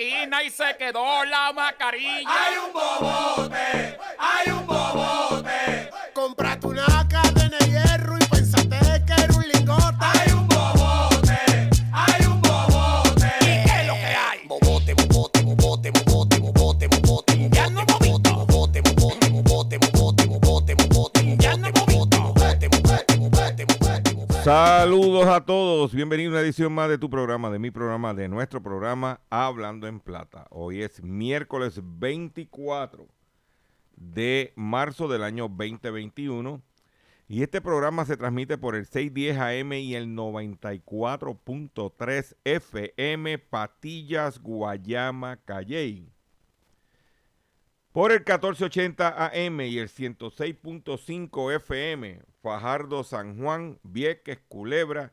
Caminaste 0.00 0.04
30 0.04 0.40
esquinas 0.40 0.44
y 0.44 0.50
se 0.50 0.76
quedó 0.76 1.24
la 1.24 1.52
mascarilla. 1.52 2.28
Hay 2.28 2.56
un 2.56 2.72
bobote, 2.72 3.98
hay 4.18 4.50
un 4.50 4.66
bobote. 4.66 4.79
Todos, 26.00 26.08
bienvenidos 26.08 26.32
a 26.32 26.36
una 26.36 26.44
edición 26.46 26.72
más 26.72 26.88
de 26.88 26.96
tu 26.96 27.10
programa, 27.10 27.50
de 27.50 27.58
mi 27.58 27.70
programa, 27.70 28.14
de 28.14 28.26
nuestro 28.28 28.62
programa 28.62 29.20
Hablando 29.28 29.86
en 29.86 30.00
Plata. 30.00 30.46
Hoy 30.50 30.82
es 30.82 31.02
miércoles 31.02 31.78
24 31.82 33.06
de 33.96 34.54
marzo 34.56 35.08
del 35.08 35.22
año 35.22 35.48
2021 35.48 36.62
y 37.28 37.42
este 37.42 37.60
programa 37.60 38.06
se 38.06 38.16
transmite 38.16 38.56
por 38.56 38.76
el 38.76 38.86
610 38.86 39.38
AM 39.38 39.74
y 39.74 39.94
el 39.94 40.16
94.3 40.16 42.34
FM 42.44 43.38
Patillas, 43.38 44.40
Guayama, 44.40 45.36
Calley. 45.44 46.10
Por 47.92 48.10
el 48.12 48.20
1480 48.20 49.26
AM 49.26 49.60
y 49.60 49.76
el 49.78 49.90
106.5 49.90 51.54
FM, 51.56 52.22
Fajardo, 52.40 53.04
San 53.04 53.38
Juan, 53.38 53.78
Vieques, 53.82 54.38
Culebra, 54.48 55.12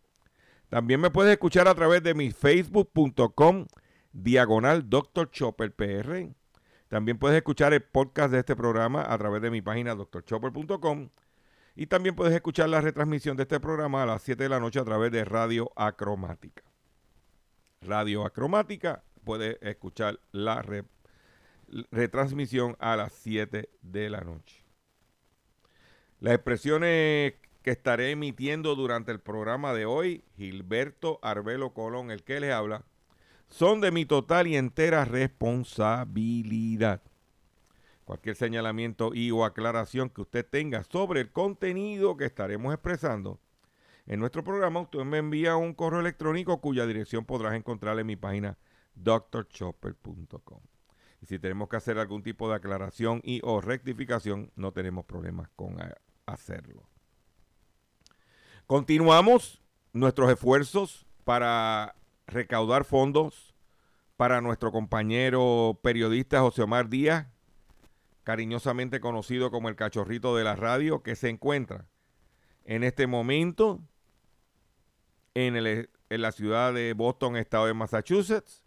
También 0.71 1.01
me 1.01 1.09
puedes 1.11 1.33
escuchar 1.33 1.67
a 1.67 1.75
través 1.75 2.01
de 2.01 2.13
mi 2.13 2.31
facebook.com 2.31 3.67
diagonal 4.13 4.89
Dr. 4.89 5.29
Chopper 5.29 5.73
PR. 5.75 6.29
También 6.87 7.19
puedes 7.19 7.35
escuchar 7.35 7.73
el 7.73 7.81
podcast 7.83 8.31
de 8.31 8.39
este 8.39 8.55
programa 8.55 9.03
a 9.05 9.17
través 9.17 9.41
de 9.41 9.51
mi 9.51 9.61
página 9.61 9.95
drchopper.com. 9.95 11.09
Y 11.75 11.87
también 11.87 12.15
puedes 12.15 12.33
escuchar 12.33 12.69
la 12.69 12.79
retransmisión 12.79 13.35
de 13.35 13.43
este 13.43 13.59
programa 13.59 14.03
a 14.03 14.05
las 14.05 14.21
7 14.21 14.43
de 14.43 14.47
la 14.49 14.61
noche 14.61 14.79
a 14.79 14.85
través 14.85 15.11
de 15.11 15.25
Radio 15.25 15.73
Acromática. 15.75 16.63
Radio 17.81 18.25
Acromática, 18.25 19.03
puedes 19.25 19.57
escuchar 19.61 20.21
la 20.31 20.61
re- 20.61 20.85
retransmisión 21.91 22.77
a 22.79 22.95
las 22.95 23.11
7 23.11 23.67
de 23.81 24.09
la 24.09 24.21
noche. 24.21 24.63
Las 26.21 26.35
expresiones 26.35 27.33
que 27.61 27.71
estaré 27.71 28.11
emitiendo 28.11 28.75
durante 28.75 29.11
el 29.11 29.19
programa 29.19 29.73
de 29.73 29.85
hoy, 29.85 30.23
Gilberto 30.35 31.19
Arbelo 31.21 31.73
Colón, 31.73 32.11
el 32.11 32.23
que 32.23 32.39
les 32.39 32.53
habla, 32.53 32.83
son 33.47 33.81
de 33.81 33.91
mi 33.91 34.05
total 34.05 34.47
y 34.47 34.55
entera 34.55 35.05
responsabilidad. 35.05 37.01
Cualquier 38.05 38.35
señalamiento 38.35 39.13
y 39.13 39.31
o 39.31 39.45
aclaración 39.45 40.09
que 40.09 40.21
usted 40.21 40.45
tenga 40.45 40.83
sobre 40.83 41.21
el 41.21 41.31
contenido 41.31 42.17
que 42.17 42.25
estaremos 42.25 42.73
expresando 42.73 43.39
en 44.07 44.19
nuestro 44.19 44.43
programa, 44.43 44.81
usted 44.81 44.99
me 44.99 45.19
envía 45.19 45.55
un 45.55 45.73
correo 45.73 45.99
electrónico 45.99 46.59
cuya 46.59 46.85
dirección 46.85 47.25
podrás 47.25 47.53
encontrar 47.53 47.99
en 47.99 48.07
mi 48.07 48.15
página 48.15 48.57
drchopper.com. 48.95 50.59
Y 51.21 51.27
si 51.27 51.37
tenemos 51.37 51.69
que 51.69 51.77
hacer 51.77 51.99
algún 51.99 52.23
tipo 52.23 52.49
de 52.49 52.55
aclaración 52.55 53.21
y 53.23 53.41
o 53.43 53.61
rectificación, 53.61 54.51
no 54.55 54.73
tenemos 54.73 55.05
problemas 55.05 55.49
con 55.55 55.79
eh, 55.79 55.93
hacerlo. 56.25 56.90
Continuamos 58.71 59.61
nuestros 59.91 60.31
esfuerzos 60.31 61.05
para 61.25 61.93
recaudar 62.25 62.85
fondos 62.85 63.53
para 64.15 64.39
nuestro 64.39 64.71
compañero 64.71 65.77
periodista 65.83 66.39
José 66.39 66.61
Omar 66.61 66.87
Díaz, 66.87 67.27
cariñosamente 68.23 69.01
conocido 69.01 69.51
como 69.51 69.67
el 69.67 69.75
cachorrito 69.75 70.37
de 70.37 70.45
la 70.45 70.55
radio, 70.55 71.03
que 71.03 71.17
se 71.17 71.27
encuentra 71.27 71.89
en 72.63 72.85
este 72.85 73.07
momento 73.07 73.81
en, 75.33 75.57
en 75.57 76.21
la 76.21 76.31
ciudad 76.31 76.73
de 76.73 76.93
Boston, 76.93 77.35
estado 77.35 77.65
de 77.65 77.73
Massachusetts, 77.73 78.63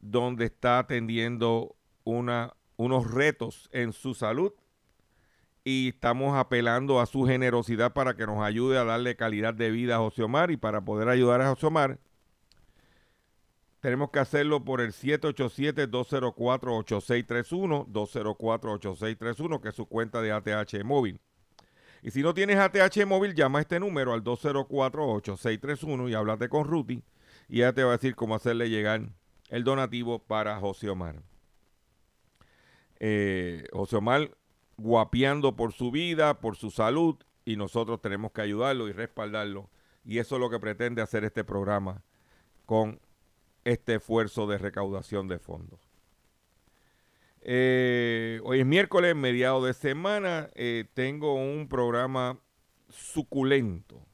donde 0.00 0.46
está 0.46 0.80
atendiendo 0.80 1.76
unos 2.02 3.10
retos 3.12 3.68
en 3.70 3.92
su 3.92 4.14
salud 4.14 4.52
y 5.64 5.88
estamos 5.88 6.36
apelando 6.36 7.00
a 7.00 7.06
su 7.06 7.24
generosidad 7.24 7.92
para 7.92 8.14
que 8.14 8.26
nos 8.26 8.42
ayude 8.42 8.78
a 8.78 8.84
darle 8.84 9.16
calidad 9.16 9.54
de 9.54 9.70
vida 9.70 9.96
a 9.96 9.98
José 9.98 10.22
Omar 10.22 10.50
y 10.50 10.56
para 10.56 10.80
poder 10.80 11.08
ayudar 11.08 11.40
a 11.40 11.50
José 11.50 11.66
Omar 11.66 11.98
tenemos 13.82 14.10
que 14.10 14.18
hacerlo 14.20 14.64
por 14.64 14.80
el 14.80 14.92
787-204-8631, 14.92 17.88
204-8631, 17.88 19.60
que 19.60 19.70
es 19.70 19.74
su 19.74 19.86
cuenta 19.86 20.22
de 20.22 20.30
ATH 20.30 20.84
móvil. 20.84 21.18
Y 22.00 22.12
si 22.12 22.22
no 22.22 22.32
tienes 22.32 22.58
ATH 22.58 23.04
móvil, 23.06 23.34
llama 23.34 23.58
a 23.58 23.62
este 23.62 23.80
número 23.80 24.12
al 24.12 24.22
204-8631 24.22 26.10
y 26.10 26.14
háblate 26.14 26.48
con 26.48 26.64
Ruti 26.64 27.02
y 27.48 27.62
ella 27.62 27.72
te 27.72 27.82
va 27.82 27.90
a 27.90 27.96
decir 27.96 28.14
cómo 28.14 28.36
hacerle 28.36 28.70
llegar 28.70 29.02
el 29.48 29.64
donativo 29.64 30.20
para 30.20 30.60
José 30.60 30.88
Omar. 30.88 31.20
Eh, 33.00 33.64
José 33.72 33.96
Omar 33.96 34.30
guapeando 34.82 35.54
por 35.56 35.72
su 35.72 35.90
vida, 35.90 36.40
por 36.40 36.56
su 36.56 36.70
salud 36.70 37.16
y 37.44 37.56
nosotros 37.56 38.00
tenemos 38.00 38.32
que 38.32 38.42
ayudarlo 38.42 38.88
y 38.88 38.92
respaldarlo. 38.92 39.70
Y 40.04 40.18
eso 40.18 40.36
es 40.36 40.40
lo 40.40 40.50
que 40.50 40.58
pretende 40.58 41.00
hacer 41.02 41.24
este 41.24 41.44
programa 41.44 42.02
con 42.66 43.00
este 43.64 43.94
esfuerzo 43.94 44.46
de 44.46 44.58
recaudación 44.58 45.28
de 45.28 45.38
fondos. 45.38 45.80
Eh, 47.40 48.40
hoy 48.44 48.60
es 48.60 48.66
miércoles, 48.66 49.14
mediado 49.14 49.64
de 49.64 49.74
semana. 49.74 50.48
eh, 50.54 50.84
tengo 50.94 51.34
un 51.34 51.68
programa 51.68 52.38
suculento. 52.88 54.04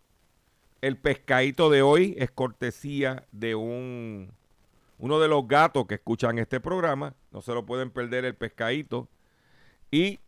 El 0.81 0.97
pescadito 0.99 1.71
de 1.71 1.83
hoy 1.83 2.15
es 2.19 2.31
cortesía 2.31 3.27
de 3.33 3.55
un 3.55 4.33
uno 4.99 5.21
de 5.21 5.29
los 5.29 5.47
gatos 5.47 5.87
que 5.87 5.95
escuchan 5.95 6.39
este 6.39 6.61
programa. 6.61 7.15
No 7.31 7.41
se 7.41 7.55
lo 7.55 7.65
pueden 7.65 7.91
perder 7.91 8.25
el 8.25 8.35
pescadito. 8.35 9.09
Y 9.91 10.21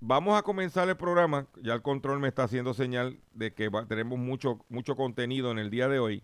vamos 0.00 0.38
a 0.38 0.42
comenzar 0.42 0.88
el 0.88 0.96
programa. 0.96 1.46
Ya 1.62 1.74
el 1.74 1.82
control 1.82 2.20
me 2.20 2.28
está 2.28 2.44
haciendo 2.44 2.74
señal 2.74 3.18
de 3.34 3.52
que 3.52 3.68
va- 3.68 3.86
tenemos 3.86 4.18
mucho, 4.18 4.64
mucho 4.68 4.96
contenido 4.96 5.50
en 5.50 5.58
el 5.58 5.70
día 5.70 5.88
de 5.88 5.98
hoy. 5.98 6.22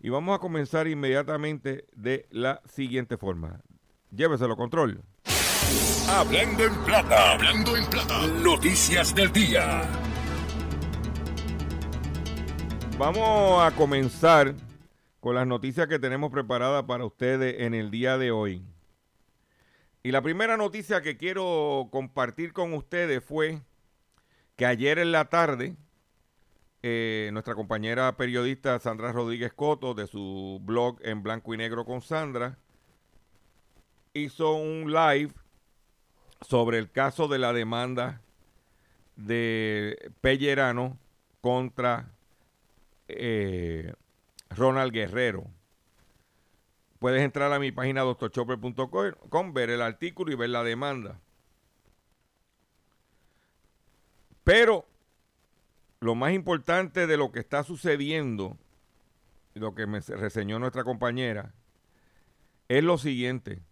Y 0.00 0.08
vamos 0.08 0.34
a 0.34 0.38
comenzar 0.40 0.88
inmediatamente 0.88 1.84
de 1.94 2.26
la 2.30 2.62
siguiente 2.66 3.16
forma. 3.16 3.60
Lléveselo, 4.10 4.56
control. 4.56 5.02
Hablando 6.08 6.64
en 6.64 6.74
plata, 6.84 7.32
hablando 7.32 7.76
en 7.76 7.86
plata. 7.86 8.26
Noticias 8.42 9.14
del 9.14 9.30
día. 9.32 9.82
Vamos 12.98 13.62
a 13.62 13.70
comenzar 13.76 14.54
con 15.20 15.34
las 15.34 15.46
noticias 15.46 15.86
que 15.86 15.98
tenemos 15.98 16.30
preparadas 16.30 16.82
para 16.84 17.04
ustedes 17.04 17.60
en 17.60 17.74
el 17.74 17.90
día 17.90 18.18
de 18.18 18.30
hoy. 18.30 18.62
Y 20.02 20.12
la 20.12 20.22
primera 20.22 20.56
noticia 20.56 21.02
que 21.02 21.18
quiero 21.18 21.88
compartir 21.92 22.54
con 22.54 22.72
ustedes 22.72 23.22
fue 23.22 23.60
que 24.56 24.64
ayer 24.64 24.98
en 24.98 25.12
la 25.12 25.26
tarde, 25.26 25.76
eh, 26.82 27.28
nuestra 27.34 27.54
compañera 27.54 28.16
periodista 28.16 28.78
Sandra 28.78 29.12
Rodríguez 29.12 29.52
Coto, 29.52 29.92
de 29.92 30.06
su 30.06 30.58
blog 30.64 30.98
en 31.02 31.22
blanco 31.22 31.52
y 31.52 31.58
negro 31.58 31.84
con 31.84 32.00
Sandra, 32.00 32.56
hizo 34.14 34.54
un 34.54 34.90
live 34.90 35.32
sobre 36.40 36.78
el 36.78 36.90
caso 36.90 37.28
de 37.28 37.38
la 37.38 37.52
demanda 37.52 38.22
de 39.16 40.12
Pellerano 40.22 40.98
contra 41.42 42.10
eh, 43.08 43.92
Ronald 44.48 44.92
Guerrero. 44.92 45.46
Puedes 47.00 47.22
entrar 47.22 47.50
a 47.50 47.58
mi 47.58 47.72
página 47.72 48.02
doctorchopper.com, 48.02 49.54
ver 49.54 49.70
el 49.70 49.80
artículo 49.80 50.32
y 50.32 50.36
ver 50.36 50.50
la 50.50 50.62
demanda. 50.62 51.18
Pero 54.44 54.86
lo 56.00 56.14
más 56.14 56.34
importante 56.34 57.06
de 57.06 57.16
lo 57.16 57.32
que 57.32 57.40
está 57.40 57.64
sucediendo, 57.64 58.58
lo 59.54 59.74
que 59.74 59.86
me 59.86 60.00
reseñó 60.00 60.58
nuestra 60.58 60.84
compañera, 60.84 61.54
es 62.68 62.84
lo 62.84 62.98
siguiente. 62.98 63.62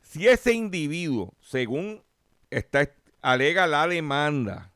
Si 0.00 0.28
ese 0.28 0.54
individuo, 0.54 1.34
según 1.40 2.02
está, 2.48 2.90
alega 3.20 3.66
la 3.66 3.86
demanda, 3.86 4.72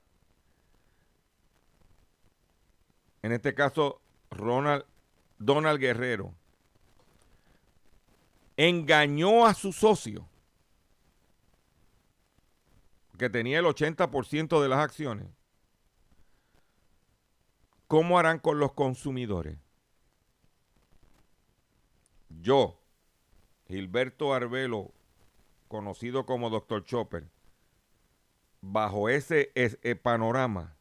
en 3.22 3.32
este 3.32 3.54
caso 3.54 4.02
Ronald 4.30 4.84
Donald 5.38 5.80
Guerrero, 5.80 6.34
engañó 8.56 9.46
a 9.46 9.54
su 9.54 9.72
socio, 9.72 10.28
que 13.18 13.30
tenía 13.30 13.58
el 13.58 13.64
80% 13.64 14.60
de 14.60 14.68
las 14.68 14.78
acciones, 14.78 15.28
¿cómo 17.86 18.18
harán 18.18 18.38
con 18.38 18.58
los 18.58 18.72
consumidores? 18.72 19.58
Yo, 22.28 22.80
Gilberto 23.68 24.34
Arbelo, 24.34 24.92
conocido 25.68 26.26
como 26.26 26.50
Dr. 26.50 26.84
Chopper, 26.84 27.28
bajo 28.60 29.08
ese, 29.08 29.50
ese 29.54 29.96
panorama, 29.96 30.76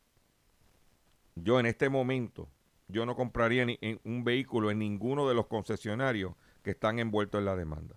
yo 1.35 1.59
en 1.59 1.65
este 1.65 1.89
momento, 1.89 2.49
yo 2.87 3.05
no 3.05 3.15
compraría 3.15 3.65
ni, 3.65 3.79
un 4.03 4.23
vehículo 4.23 4.71
en 4.71 4.79
ninguno 4.79 5.27
de 5.27 5.35
los 5.35 5.47
concesionarios 5.47 6.33
que 6.65 6.71
están 6.71 6.97
envueltos 6.97 7.37
en 7.37 7.45
la 7.45 7.55
demanda. 7.55 7.95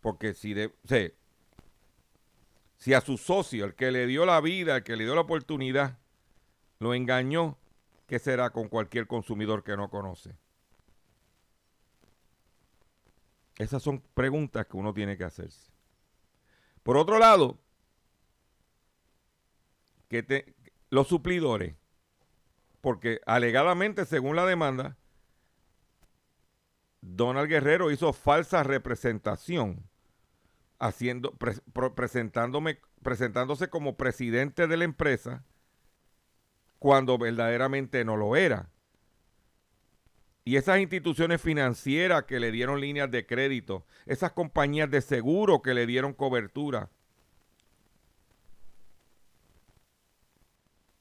Porque 0.00 0.34
si, 0.34 0.54
de, 0.54 0.74
si 2.78 2.94
a 2.94 3.00
su 3.00 3.16
socio, 3.16 3.64
el 3.64 3.76
que 3.76 3.92
le 3.92 4.08
dio 4.08 4.26
la 4.26 4.40
vida, 4.40 4.78
el 4.78 4.82
que 4.82 4.96
le 4.96 5.04
dio 5.04 5.14
la 5.14 5.20
oportunidad, 5.20 5.98
lo 6.80 6.94
engañó, 6.94 7.56
¿qué 8.08 8.18
será 8.18 8.50
con 8.50 8.68
cualquier 8.68 9.06
consumidor 9.06 9.62
que 9.62 9.76
no 9.76 9.88
conoce? 9.88 10.34
Esas 13.56 13.84
son 13.84 14.02
preguntas 14.14 14.66
que 14.66 14.76
uno 14.76 14.92
tiene 14.92 15.16
que 15.16 15.22
hacerse. 15.22 15.70
Por 16.82 16.96
otro 16.96 17.20
lado, 17.20 17.56
que 20.08 20.56
los 20.88 21.06
suplidores, 21.06 21.76
porque 22.80 23.20
alegadamente, 23.26 24.06
según 24.06 24.34
la 24.34 24.44
demanda, 24.44 24.96
Donald 27.02 27.48
Guerrero 27.48 27.90
hizo 27.90 28.12
falsa 28.12 28.62
representación, 28.62 29.84
haciendo, 30.78 31.32
presentándome, 31.94 32.78
presentándose 33.02 33.68
como 33.68 33.96
presidente 33.96 34.66
de 34.66 34.76
la 34.76 34.84
empresa 34.84 35.44
cuando 36.78 37.18
verdaderamente 37.18 38.04
no 38.04 38.16
lo 38.16 38.36
era. 38.36 38.70
Y 40.44 40.56
esas 40.56 40.80
instituciones 40.80 41.40
financieras 41.40 42.24
que 42.24 42.40
le 42.40 42.50
dieron 42.50 42.80
líneas 42.80 43.10
de 43.10 43.26
crédito, 43.26 43.86
esas 44.06 44.32
compañías 44.32 44.90
de 44.90 45.02
seguro 45.02 45.62
que 45.62 45.74
le 45.74 45.86
dieron 45.86 46.14
cobertura, 46.14 46.90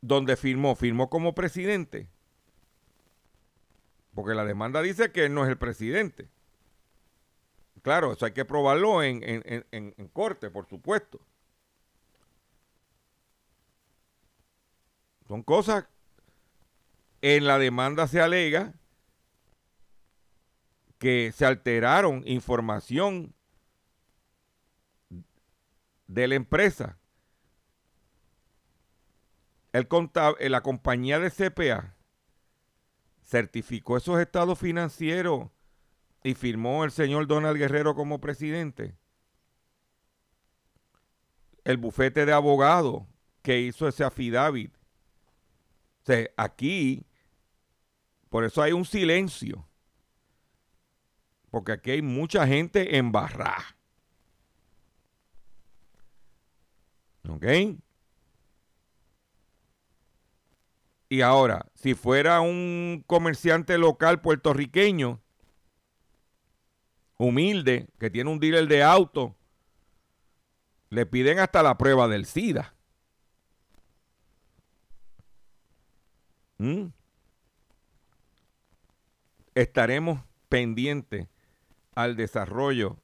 donde 0.01 0.35
firmó, 0.35 0.75
firmó 0.75 1.09
como 1.09 1.33
presidente 1.33 2.09
porque 4.19 4.35
la 4.35 4.43
demanda 4.43 4.81
dice 4.81 5.13
que 5.13 5.23
él 5.23 5.33
no 5.33 5.45
es 5.45 5.49
el 5.49 5.57
presidente. 5.57 6.27
Claro, 7.81 8.11
eso 8.11 8.25
hay 8.25 8.33
que 8.33 8.43
probarlo 8.43 9.01
en, 9.01 9.23
en 9.23 10.07
corte, 10.09 10.49
por 10.49 10.67
supuesto. 10.67 11.21
Son 15.25 15.41
cosas. 15.41 15.85
En 17.21 17.47
la 17.47 17.57
demanda 17.57 18.07
se 18.07 18.19
alega 18.19 18.73
que 20.97 21.31
se 21.33 21.45
alteraron 21.45 22.21
información 22.25 23.33
de 26.07 26.27
la 26.27 26.35
empresa. 26.35 26.97
El 29.71 29.87
contable, 29.87 30.49
la 30.49 30.59
compañía 30.59 31.19
de 31.19 31.31
CPA 31.31 31.95
certificó 33.29 33.95
esos 33.95 34.19
estados 34.19 34.57
financieros 34.57 35.49
y 36.23 36.33
firmó 36.33 36.83
el 36.83 36.89
señor 36.89 37.27
Donald 37.27 37.57
Guerrero 37.57 37.93
como 37.93 38.19
presidente. 38.19 38.95
El 41.63 41.77
bufete 41.77 42.25
de 42.25 42.33
abogados 42.33 43.03
que 43.43 43.59
hizo 43.59 43.87
ese 43.87 44.03
affidavit. 44.03 44.75
O 46.01 46.05
sea, 46.05 46.27
aquí, 46.37 47.05
por 48.29 48.43
eso 48.43 48.63
hay 48.63 48.71
un 48.71 48.83
silencio. 48.83 49.67
Porque 51.51 51.73
aquí 51.73 51.91
hay 51.91 52.01
mucha 52.01 52.47
gente 52.47 52.97
en 52.97 53.11
barra. 53.11 53.77
¿Ok? 57.27 57.45
Y 61.09 61.21
ahora, 61.21 61.65
si 61.73 61.95
fuera 61.95 62.39
un 62.39 63.03
comerciante 63.07 63.79
local 63.79 64.21
puertorriqueño, 64.21 65.19
humilde, 67.17 67.87
que 67.99 68.11
tiene 68.11 68.29
un 68.29 68.39
dealer 68.39 68.67
de 68.67 68.83
auto, 68.83 69.35
le 70.89 71.07
piden 71.07 71.39
hasta 71.39 71.63
la 71.63 71.77
prueba 71.77 72.07
del 72.07 72.27
SIDA. 72.27 72.75
¿Mm? 76.59 76.87
Estaremos 79.55 80.21
pendientes 80.47 81.27
al 81.95 82.15
desarrollo 82.15 82.97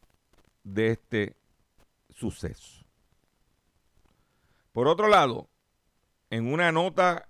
de 0.64 0.92
este 0.92 1.36
suceso. 2.10 2.86
Por 4.72 4.88
otro 4.88 5.08
lado, 5.08 5.50
en 6.30 6.52
una 6.52 6.72
nota 6.72 7.30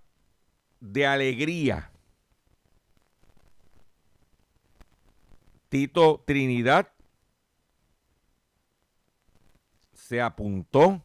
de 0.91 1.07
alegría. 1.07 1.91
Tito 5.69 6.23
Trinidad 6.25 6.91
se 9.93 10.21
apuntó 10.21 11.03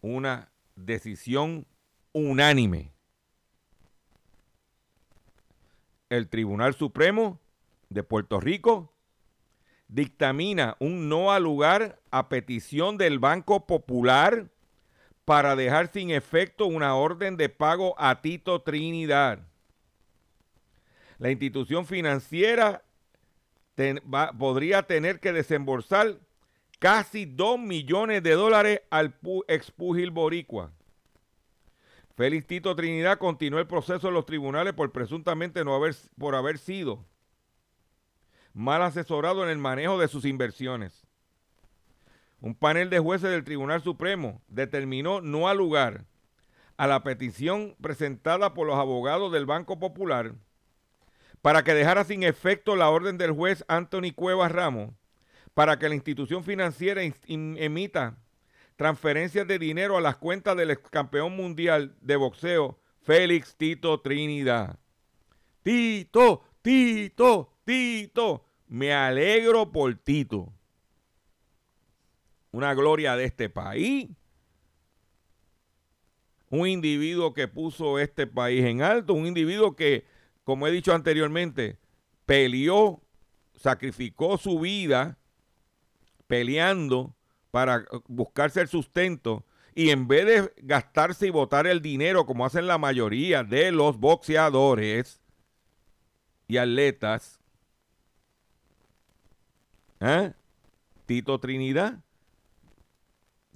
una 0.00 0.50
decisión 0.74 1.66
unánime. 2.12 2.92
El 6.08 6.28
Tribunal 6.28 6.74
Supremo 6.74 7.40
de 7.90 8.02
Puerto 8.02 8.40
Rico 8.40 8.94
dictamina 9.88 10.76
un 10.80 11.08
no 11.08 11.30
al 11.30 11.42
lugar 11.42 12.00
a 12.10 12.28
petición 12.28 12.96
del 12.96 13.18
Banco 13.18 13.66
Popular 13.66 14.50
para 15.24 15.56
dejar 15.56 15.88
sin 15.88 16.10
efecto 16.10 16.66
una 16.66 16.94
orden 16.94 17.36
de 17.36 17.48
pago 17.48 17.94
a 17.98 18.20
Tito 18.20 18.62
Trinidad. 18.62 19.40
La 21.18 21.30
institución 21.30 21.86
financiera 21.86 22.82
podría 24.38 24.82
tener 24.82 25.20
que 25.20 25.32
desembolsar 25.32 26.18
casi 26.78 27.24
2 27.24 27.58
millones 27.58 28.22
de 28.22 28.32
dólares 28.32 28.82
al 28.90 29.14
expugil 29.48 30.10
boricua. 30.10 30.70
Félix 32.16 32.46
Tito 32.46 32.76
Trinidad 32.76 33.18
continuó 33.18 33.58
el 33.58 33.66
proceso 33.66 34.08
en 34.08 34.14
los 34.14 34.26
tribunales 34.26 34.74
por 34.74 34.92
presuntamente 34.92 35.64
no 35.64 35.74
haber, 35.74 35.96
por 36.18 36.34
haber 36.34 36.58
sido 36.58 37.04
mal 38.52 38.82
asesorado 38.82 39.42
en 39.42 39.50
el 39.50 39.58
manejo 39.58 39.98
de 39.98 40.06
sus 40.06 40.24
inversiones. 40.24 41.04
Un 42.44 42.54
panel 42.54 42.90
de 42.90 42.98
jueces 42.98 43.30
del 43.30 43.42
Tribunal 43.42 43.80
Supremo 43.80 44.42
determinó 44.48 45.22
no 45.22 45.48
al 45.48 45.56
lugar 45.56 46.04
a 46.76 46.86
la 46.86 47.02
petición 47.02 47.74
presentada 47.80 48.52
por 48.52 48.66
los 48.66 48.76
abogados 48.76 49.32
del 49.32 49.46
Banco 49.46 49.78
Popular 49.78 50.34
para 51.40 51.64
que 51.64 51.72
dejara 51.72 52.04
sin 52.04 52.22
efecto 52.22 52.76
la 52.76 52.90
orden 52.90 53.16
del 53.16 53.32
juez 53.32 53.64
Anthony 53.66 54.12
Cuevas 54.14 54.52
Ramos 54.52 54.92
para 55.54 55.78
que 55.78 55.88
la 55.88 55.94
institución 55.94 56.44
financiera 56.44 57.00
emita 57.26 58.18
transferencias 58.76 59.48
de 59.48 59.58
dinero 59.58 59.96
a 59.96 60.02
las 60.02 60.16
cuentas 60.16 60.54
del 60.54 60.78
campeón 60.78 61.34
mundial 61.34 61.96
de 62.02 62.16
boxeo 62.16 62.78
Félix 63.00 63.56
Tito 63.56 64.02
Trinidad. 64.02 64.78
Tito, 65.62 66.44
Tito, 66.60 67.54
Tito. 67.64 68.44
Me 68.68 68.92
alegro 68.92 69.72
por 69.72 69.94
Tito. 69.94 70.52
Una 72.54 72.72
gloria 72.72 73.16
de 73.16 73.24
este 73.24 73.48
país. 73.48 74.08
Un 76.50 76.68
individuo 76.68 77.34
que 77.34 77.48
puso 77.48 77.98
este 77.98 78.28
país 78.28 78.64
en 78.64 78.80
alto. 78.80 79.12
Un 79.12 79.26
individuo 79.26 79.74
que, 79.74 80.06
como 80.44 80.68
he 80.68 80.70
dicho 80.70 80.94
anteriormente, 80.94 81.80
peleó, 82.26 83.02
sacrificó 83.56 84.38
su 84.38 84.60
vida 84.60 85.18
peleando 86.28 87.16
para 87.50 87.86
buscarse 88.06 88.60
el 88.60 88.68
sustento 88.68 89.44
y 89.74 89.90
en 89.90 90.06
vez 90.06 90.24
de 90.24 90.52
gastarse 90.58 91.26
y 91.26 91.30
botar 91.30 91.66
el 91.66 91.82
dinero 91.82 92.24
como 92.24 92.46
hacen 92.46 92.68
la 92.68 92.78
mayoría 92.78 93.42
de 93.42 93.72
los 93.72 93.98
boxeadores 93.98 95.20
y 96.46 96.58
atletas, 96.58 97.40
¿eh? 99.98 100.32
Tito 101.06 101.40
Trinidad 101.40 102.04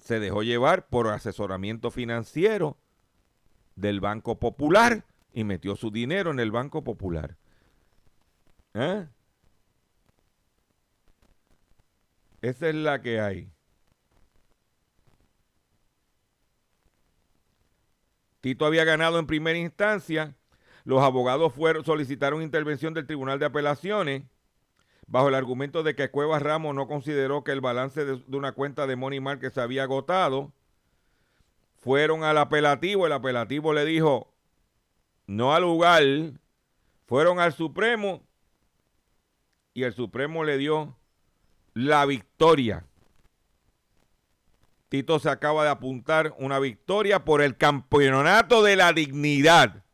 se 0.09 0.21
dejó 0.21 0.43
llevar 0.43 0.89
por 0.89 1.07
asesoramiento 1.09 1.91
financiero 1.91 2.79
del 3.77 4.01
Banco 4.01 4.39
Popular 4.39 5.05
y 5.35 5.45
metió 5.45 5.77
su 5.77 5.91
dinero 5.91 6.31
en 6.31 6.41
el 6.41 6.51
Banco 6.51 6.83
Popular. 6.83 7.37
¿Eh? 8.73 9.07
Esa 12.41 12.69
es 12.71 12.75
la 12.75 13.03
que 13.03 13.21
hay. 13.21 13.53
Tito 18.41 18.65
había 18.65 18.85
ganado 18.85 19.19
en 19.19 19.27
primera 19.27 19.59
instancia. 19.59 20.35
Los 20.85 21.03
abogados 21.03 21.53
fueron, 21.53 21.85
solicitaron 21.85 22.41
intervención 22.41 22.95
del 22.95 23.07
Tribunal 23.07 23.39
de 23.39 23.45
Apelaciones 23.45 24.23
bajo 25.09 25.29
el 25.29 25.35
argumento 25.35 25.83
de 25.83 25.95
que 25.95 26.11
Cuevas 26.11 26.43
Ramos 26.43 26.75
no 26.75 26.87
consideró 26.87 27.43
que 27.43 27.53
el 27.53 27.61
balance 27.61 28.05
de, 28.05 28.23
una 28.37 28.53
cuenta 28.53 28.87
de 28.87 28.95
Money 28.95 29.21
Market 29.21 29.53
se 29.53 29.61
había 29.61 29.83
agotado. 29.83 30.53
Fueron 31.79 32.25
al 32.25 32.39
apelativo, 32.39 33.07
el 33.07 33.13
apelativo 33.13 33.73
le 33.73 33.85
dijo 33.85 34.33
no 35.27 35.55
al 35.55 35.63
lugar, 35.63 36.03
fueron 37.07 37.41
al 37.41 37.53
Supremo 37.53 38.23
y 39.75 39.85
el 39.85 39.95
Supremo 39.95 40.45
le 40.45 40.59
dio 40.59 40.97
la 41.75 42.05
victoria. 42.05 42.85
Tito 44.89 45.19
se 45.19 45.29
acaba 45.29 45.65
de 45.65 45.71
apuntar 45.71 46.35
una 46.39 46.59
victoria 46.59 47.25
por 47.25 47.43
el 47.43 47.57
campeonato 47.57 48.63
de 48.63 48.77
la 48.77 48.93
dignidad. 48.93 49.85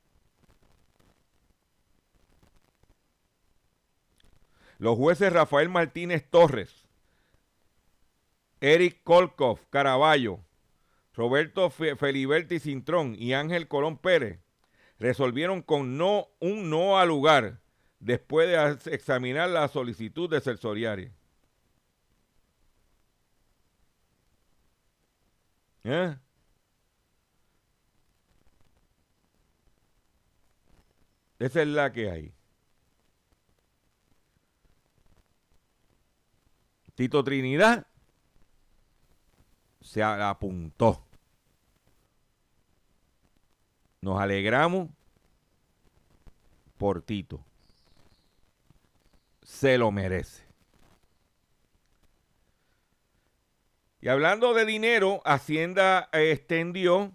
Los 4.84 4.98
jueces 4.98 5.32
Rafael 5.32 5.70
Martínez 5.70 6.28
Torres, 6.28 6.84
Eric 8.60 9.00
Kolkov 9.02 9.58
Caraballo, 9.70 10.40
Roberto 11.14 11.70
Feliberti 11.70 12.60
Cintrón 12.60 13.16
y 13.18 13.32
Ángel 13.32 13.66
Colón 13.66 13.96
Pérez 13.96 14.40
resolvieron 14.98 15.62
con 15.62 15.96
no 15.96 16.28
un 16.38 16.68
no 16.68 16.98
al 16.98 17.08
lugar 17.08 17.62
después 17.98 18.46
de 18.46 18.92
examinar 18.94 19.48
la 19.48 19.68
solicitud 19.68 20.28
de 20.28 20.42
Celsoriari. 20.42 21.10
¿Eh? 25.84 26.14
Esa 31.38 31.62
es 31.62 31.68
la 31.68 31.90
que 31.90 32.10
hay. 32.10 32.34
Tito 36.94 37.24
Trinidad 37.24 37.86
se 39.80 40.02
apuntó. 40.02 41.04
Nos 44.00 44.20
alegramos 44.20 44.90
por 46.78 47.02
Tito. 47.02 47.44
Se 49.42 49.78
lo 49.78 49.90
merece. 49.90 50.44
Y 54.00 54.08
hablando 54.08 54.52
de 54.52 54.66
dinero, 54.66 55.22
Hacienda 55.24 56.10
eh, 56.12 56.32
extendió 56.32 57.12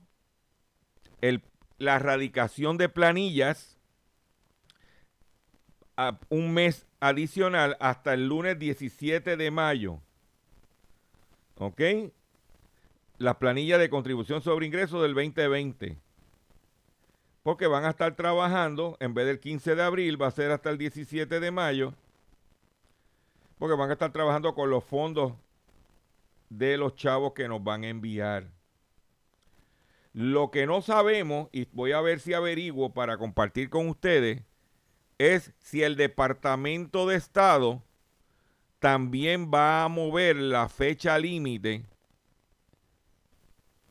la 1.77 1.95
erradicación 1.95 2.77
de 2.77 2.89
planillas 2.89 3.77
a 5.95 6.19
un 6.29 6.51
mes 6.51 6.88
adicional 6.99 7.77
hasta 7.79 8.13
el 8.13 8.27
lunes 8.27 8.57
17 8.59 9.37
de 9.37 9.51
mayo. 9.51 10.01
¿Ok? 11.57 11.81
La 13.17 13.37
planilla 13.39 13.77
de 13.77 13.89
contribución 13.89 14.41
sobre 14.41 14.65
ingresos 14.65 15.01
del 15.01 15.13
2020. 15.13 15.97
Porque 17.43 17.67
van 17.67 17.85
a 17.85 17.91
estar 17.91 18.15
trabajando, 18.15 18.97
en 18.99 19.13
vez 19.13 19.25
del 19.25 19.39
15 19.39 19.75
de 19.75 19.83
abril, 19.83 20.21
va 20.21 20.27
a 20.27 20.31
ser 20.31 20.51
hasta 20.51 20.69
el 20.69 20.77
17 20.77 21.39
de 21.39 21.51
mayo. 21.51 21.93
Porque 23.57 23.75
van 23.75 23.89
a 23.89 23.93
estar 23.93 24.11
trabajando 24.11 24.53
con 24.53 24.69
los 24.69 24.83
fondos 24.83 25.33
de 26.49 26.77
los 26.77 26.95
chavos 26.95 27.33
que 27.33 27.47
nos 27.47 27.63
van 27.63 27.83
a 27.83 27.89
enviar. 27.89 28.51
Lo 30.13 30.49
que 30.49 30.65
no 30.65 30.81
sabemos, 30.81 31.49
y 31.51 31.65
voy 31.71 31.91
a 31.91 32.01
ver 32.01 32.19
si 32.19 32.33
averiguo 32.33 32.93
para 32.93 33.17
compartir 33.17 33.69
con 33.69 33.87
ustedes, 33.87 34.43
es 35.19 35.53
si 35.59 35.83
el 35.83 35.95
Departamento 35.95 37.05
de 37.05 37.17
Estado 37.17 37.83
también 38.79 39.51
va 39.53 39.83
a 39.83 39.89
mover 39.89 40.37
la 40.37 40.69
fecha 40.69 41.19
límite 41.19 41.85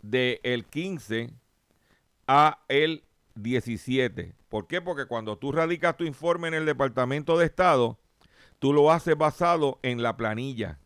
del 0.02 0.40
el 0.42 0.64
15 0.64 1.30
a 2.26 2.58
el 2.68 3.04
17. 3.34 4.34
¿Por 4.48 4.66
qué? 4.66 4.80
Porque 4.80 5.04
cuando 5.04 5.36
tú 5.36 5.52
radicas 5.52 5.96
tu 5.96 6.04
informe 6.04 6.48
en 6.48 6.54
el 6.54 6.66
Departamento 6.66 7.36
de 7.36 7.44
Estado, 7.44 7.98
tú 8.58 8.72
lo 8.72 8.90
haces 8.90 9.16
basado 9.16 9.78
en 9.82 10.02
la 10.02 10.16
planilla. 10.16 10.78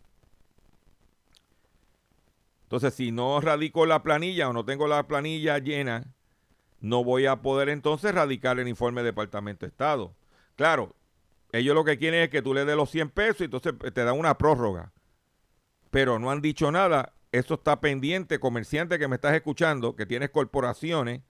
Entonces, 2.65 2.95
si 2.95 3.13
no 3.13 3.41
radico 3.41 3.87
la 3.87 4.03
planilla 4.03 4.49
o 4.49 4.53
no 4.53 4.65
tengo 4.65 4.89
la 4.89 5.07
planilla 5.07 5.59
llena, 5.59 6.05
no 6.81 7.05
voy 7.05 7.27
a 7.27 7.43
poder 7.43 7.69
entonces 7.69 8.13
radicar 8.13 8.59
el 8.59 8.67
informe 8.67 9.03
del 9.03 9.13
Departamento 9.13 9.67
de 9.67 9.71
Estado. 9.71 10.15
Claro, 10.57 10.95
ellos 11.53 11.75
lo 11.75 11.85
que 11.85 11.99
quieren 11.99 12.23
es 12.23 12.31
que 12.31 12.43
tú 12.43 12.55
le 12.55 12.65
des 12.65 12.77
los 12.77 12.91
100 12.91 13.11
pesos 13.11 13.41
y 13.41 13.45
entonces 13.45 13.75
te 13.93 14.05
dan 14.05 14.19
una 14.19 14.39
prórroga. 14.39 14.93
Pero 15.91 16.19
no 16.19 16.31
han 16.31 16.41
dicho 16.41 16.71
nada. 16.71 17.13
Eso 17.33 17.55
está 17.55 17.81
pendiente, 17.81 18.39
comerciante 18.39 18.99
que 18.99 19.09
me 19.09 19.17
estás 19.17 19.35
escuchando, 19.35 19.97
que 19.97 20.07
tienes 20.07 20.31
corporaciones 20.31 21.23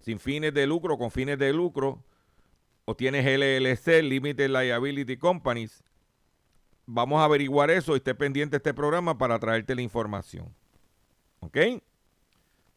sin 0.00 0.18
fines 0.18 0.54
de 0.54 0.66
lucro, 0.66 0.98
con 0.98 1.10
fines 1.10 1.38
de 1.38 1.52
lucro, 1.52 2.02
o 2.84 2.94
tienes 2.94 3.24
LLC, 3.24 4.02
Limited 4.02 4.48
Liability 4.48 5.16
Companies, 5.16 5.82
Vamos 6.92 7.20
a 7.20 7.24
averiguar 7.24 7.70
eso 7.70 7.92
y 7.92 7.98
esté 7.98 8.16
pendiente 8.16 8.56
este 8.56 8.74
programa 8.74 9.16
para 9.16 9.38
traerte 9.38 9.76
la 9.76 9.80
información. 9.80 10.52
¿Ok? 11.38 11.56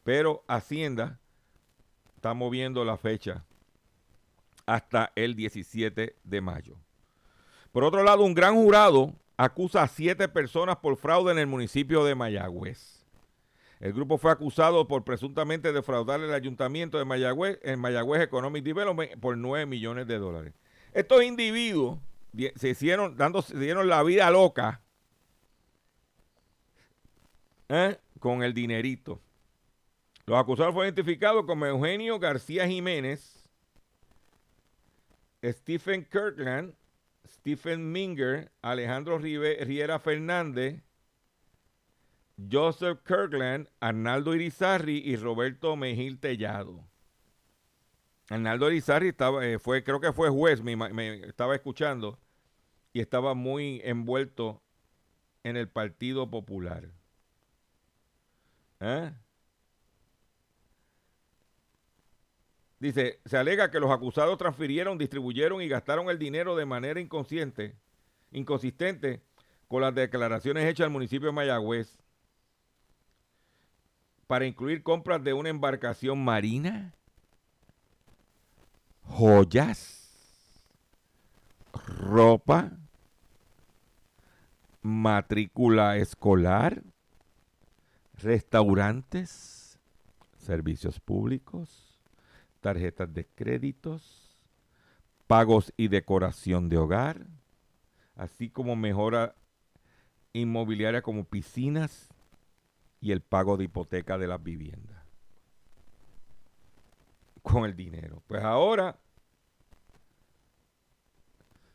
Pero 0.03 0.43
Hacienda 0.47 1.19
está 2.15 2.35
moviendo 2.35 2.85
la 2.85 2.95
fecha 2.95 3.43
hasta 4.65 5.11
el 5.15 5.35
17 5.35 6.15
de 6.23 6.41
mayo. 6.41 6.77
Por 7.71 7.83
otro 7.83 8.03
lado, 8.03 8.23
un 8.23 8.33
gran 8.33 8.55
jurado 8.55 9.15
acusa 9.37 9.83
a 9.83 9.87
siete 9.87 10.27
personas 10.27 10.77
por 10.77 10.95
fraude 10.97 11.31
en 11.31 11.39
el 11.39 11.47
municipio 11.47 12.05
de 12.05 12.15
Mayagüez. 12.15 13.03
El 13.79 13.93
grupo 13.93 14.17
fue 14.17 14.31
acusado 14.31 14.87
por 14.87 15.03
presuntamente 15.03 15.73
defraudar 15.73 16.21
el 16.21 16.33
ayuntamiento 16.33 16.97
de 16.97 17.05
Mayagüez, 17.05 17.59
en 17.63 17.79
Mayagüez 17.79 18.21
Economic 18.21 18.63
Development, 18.63 19.19
por 19.19 19.35
9 19.37 19.65
millones 19.65 20.07
de 20.07 20.19
dólares. 20.19 20.53
Estos 20.93 21.23
individuos 21.23 21.99
se 22.55 22.69
hicieron, 22.69 23.17
dando, 23.17 23.41
se 23.41 23.57
dieron 23.57 23.89
la 23.89 24.01
vida 24.03 24.29
loca 24.31 24.81
¿eh? 27.69 27.97
con 28.19 28.43
el 28.43 28.53
dinerito. 28.53 29.19
Los 30.25 30.39
acusados 30.39 30.73
fueron 30.73 30.93
identificados 30.93 31.45
como 31.45 31.65
Eugenio 31.65 32.19
García 32.19 32.67
Jiménez, 32.67 33.42
Stephen 35.51 36.05
Kirkland, 36.05 36.75
Stephen 37.27 37.91
Minger, 37.91 38.51
Alejandro 38.61 39.17
Riera 39.17 39.99
Fernández, 39.99 40.81
Joseph 42.51 42.99
Kirkland, 43.05 43.69
Arnaldo 43.79 44.33
Irizarri 44.33 45.01
y 45.05 45.15
Roberto 45.17 45.75
Mejil 45.75 46.19
Tellado. 46.19 46.87
Arnaldo 48.29 48.69
Irizarri 48.69 49.09
estaba, 49.09 49.45
eh, 49.45 49.59
fue, 49.59 49.83
creo 49.83 49.99
que 49.99 50.13
fue 50.13 50.29
juez, 50.29 50.61
me, 50.61 50.75
me 50.75 51.27
estaba 51.27 51.55
escuchando 51.55 52.19
y 52.93 53.01
estaba 53.01 53.33
muy 53.33 53.81
envuelto 53.83 54.61
en 55.43 55.57
el 55.57 55.67
Partido 55.67 56.29
Popular. 56.29 56.89
¿Eh? 58.79 59.11
Dice, 62.83 63.21
se 63.23 63.37
alega 63.37 63.71
que 63.71 63.79
los 63.79 63.89
acusados 63.89 64.37
transfirieron, 64.37 64.97
distribuyeron 64.97 65.61
y 65.61 65.69
gastaron 65.69 66.09
el 66.09 66.19
dinero 66.19 66.53
de 66.57 66.65
manera 66.65 66.99
inconsciente, 66.99 67.77
inconsistente 68.33 69.21
con 69.69 69.81
las 69.81 69.95
declaraciones 69.95 70.65
hechas 70.65 70.83
al 70.83 70.91
municipio 70.91 71.27
de 71.27 71.31
Mayagüez 71.31 71.97
para 74.27 74.45
incluir 74.45 74.83
compras 74.83 75.23
de 75.23 75.31
una 75.31 75.47
embarcación 75.47 76.21
marina, 76.25 76.93
joyas, 79.03 80.61
ropa, 81.71 82.69
matrícula 84.81 85.95
escolar, 85.95 86.83
restaurantes, 88.15 89.79
servicios 90.37 90.99
públicos, 90.99 91.82
tarjetas 92.63 93.13
de 93.13 93.27
créditos, 93.27 94.35
pagos 95.27 95.71
y 95.77 95.89
decoración 95.89 96.69
de 96.69 96.77
hogar, 96.77 97.27
así 98.15 98.49
como 98.49 98.75
mejora 98.75 99.35
inmobiliaria 100.31 101.03
como 101.03 101.25
piscinas 101.25 102.09
y 103.01 103.11
el 103.11 103.21
pago 103.21 103.57
de 103.57 103.65
hipoteca 103.65 104.17
de 104.17 104.27
las 104.27 104.41
viviendas. 104.41 105.03
Con 107.41 107.65
el 107.65 107.75
dinero. 107.75 108.23
Pues 108.27 108.41
ahora, 108.41 108.97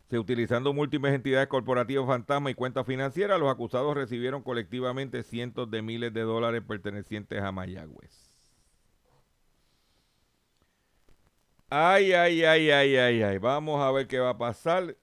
se 0.09 0.19
utilizando 0.19 0.73
múltiples 0.73 1.15
entidades 1.15 1.49
corporativas 1.49 2.07
fantasma 2.07 2.51
y 2.51 2.55
cuentas 2.55 2.87
financieras, 2.87 3.39
los 3.39 3.53
acusados 3.53 3.95
recibieron 3.95 4.43
colectivamente 4.43 5.23
cientos 5.23 5.71
de 5.71 5.83
miles 5.83 6.15
de 6.15 6.23
dólares 6.23 6.63
pertenecientes 6.67 7.43
a 7.43 7.53
Mayagüez. 7.53 8.28
Ay, 11.71 12.13
ay, 12.13 12.45
ay, 12.45 12.71
ay, 12.71 12.97
ay, 12.97 13.23
ay. 13.23 13.39
Vamos 13.39 13.81
a 13.81 13.91
ver 13.91 14.07
qué 14.07 14.19
va 14.19 14.31
a 14.31 14.39
pasar. 14.39 14.97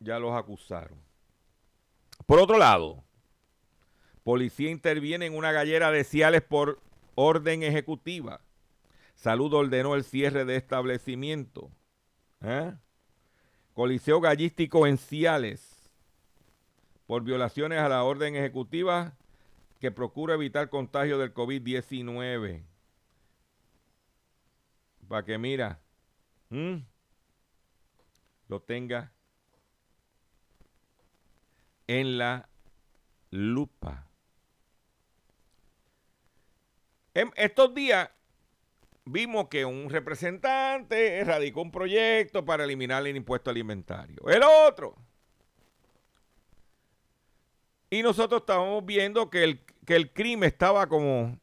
Ya 0.00 0.18
los 0.18 0.34
acusaron. 0.36 0.98
Por 2.26 2.40
otro 2.40 2.58
lado, 2.58 3.04
policía 4.24 4.70
interviene 4.70 5.26
en 5.26 5.36
una 5.36 5.52
gallera 5.52 5.90
de 5.90 6.04
Ciales 6.04 6.42
por 6.42 6.80
orden 7.14 7.62
ejecutiva. 7.62 8.40
Salud 9.14 9.52
ordenó 9.54 9.94
el 9.94 10.04
cierre 10.04 10.44
de 10.44 10.56
establecimiento. 10.56 11.70
¿Eh? 12.40 12.72
Coliseo 13.74 14.20
Gallístico 14.20 14.86
en 14.86 14.98
Ciales 14.98 15.90
por 17.06 17.22
violaciones 17.22 17.78
a 17.78 17.88
la 17.88 18.04
orden 18.04 18.36
ejecutiva 18.36 19.16
que 19.80 19.90
procura 19.90 20.34
evitar 20.34 20.68
contagio 20.68 21.18
del 21.18 21.32
COVID-19. 21.32 22.64
Para 25.08 25.24
que 25.24 25.38
mira, 25.38 25.80
lo 28.48 28.60
tenga 28.60 29.12
en 31.86 32.18
la 32.18 32.48
lupa. 33.30 34.06
En 37.14 37.32
estos 37.36 37.74
días 37.74 38.10
vimos 39.06 39.48
que 39.48 39.64
un 39.64 39.88
representante 39.88 41.24
radicó 41.24 41.62
un 41.62 41.72
proyecto 41.72 42.44
para 42.44 42.64
eliminar 42.64 43.06
el 43.06 43.16
impuesto 43.16 43.50
alimentario. 43.50 44.28
El 44.28 44.42
otro. 44.42 44.94
Y 47.90 48.02
nosotros 48.02 48.42
estábamos 48.42 48.84
viendo 48.84 49.30
que 49.30 49.44
el, 49.44 49.60
que 49.86 49.96
el 49.96 50.12
crimen 50.12 50.48
estaba 50.48 50.86
como 50.86 51.38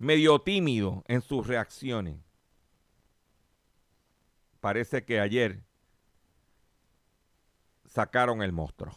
medio 0.00 0.40
tímido 0.40 1.04
en 1.08 1.20
sus 1.20 1.46
reacciones. 1.46 2.16
Parece 4.58 5.04
que 5.04 5.20
ayer 5.20 5.62
sacaron 7.84 8.42
el 8.42 8.50
monstruo. 8.50 8.94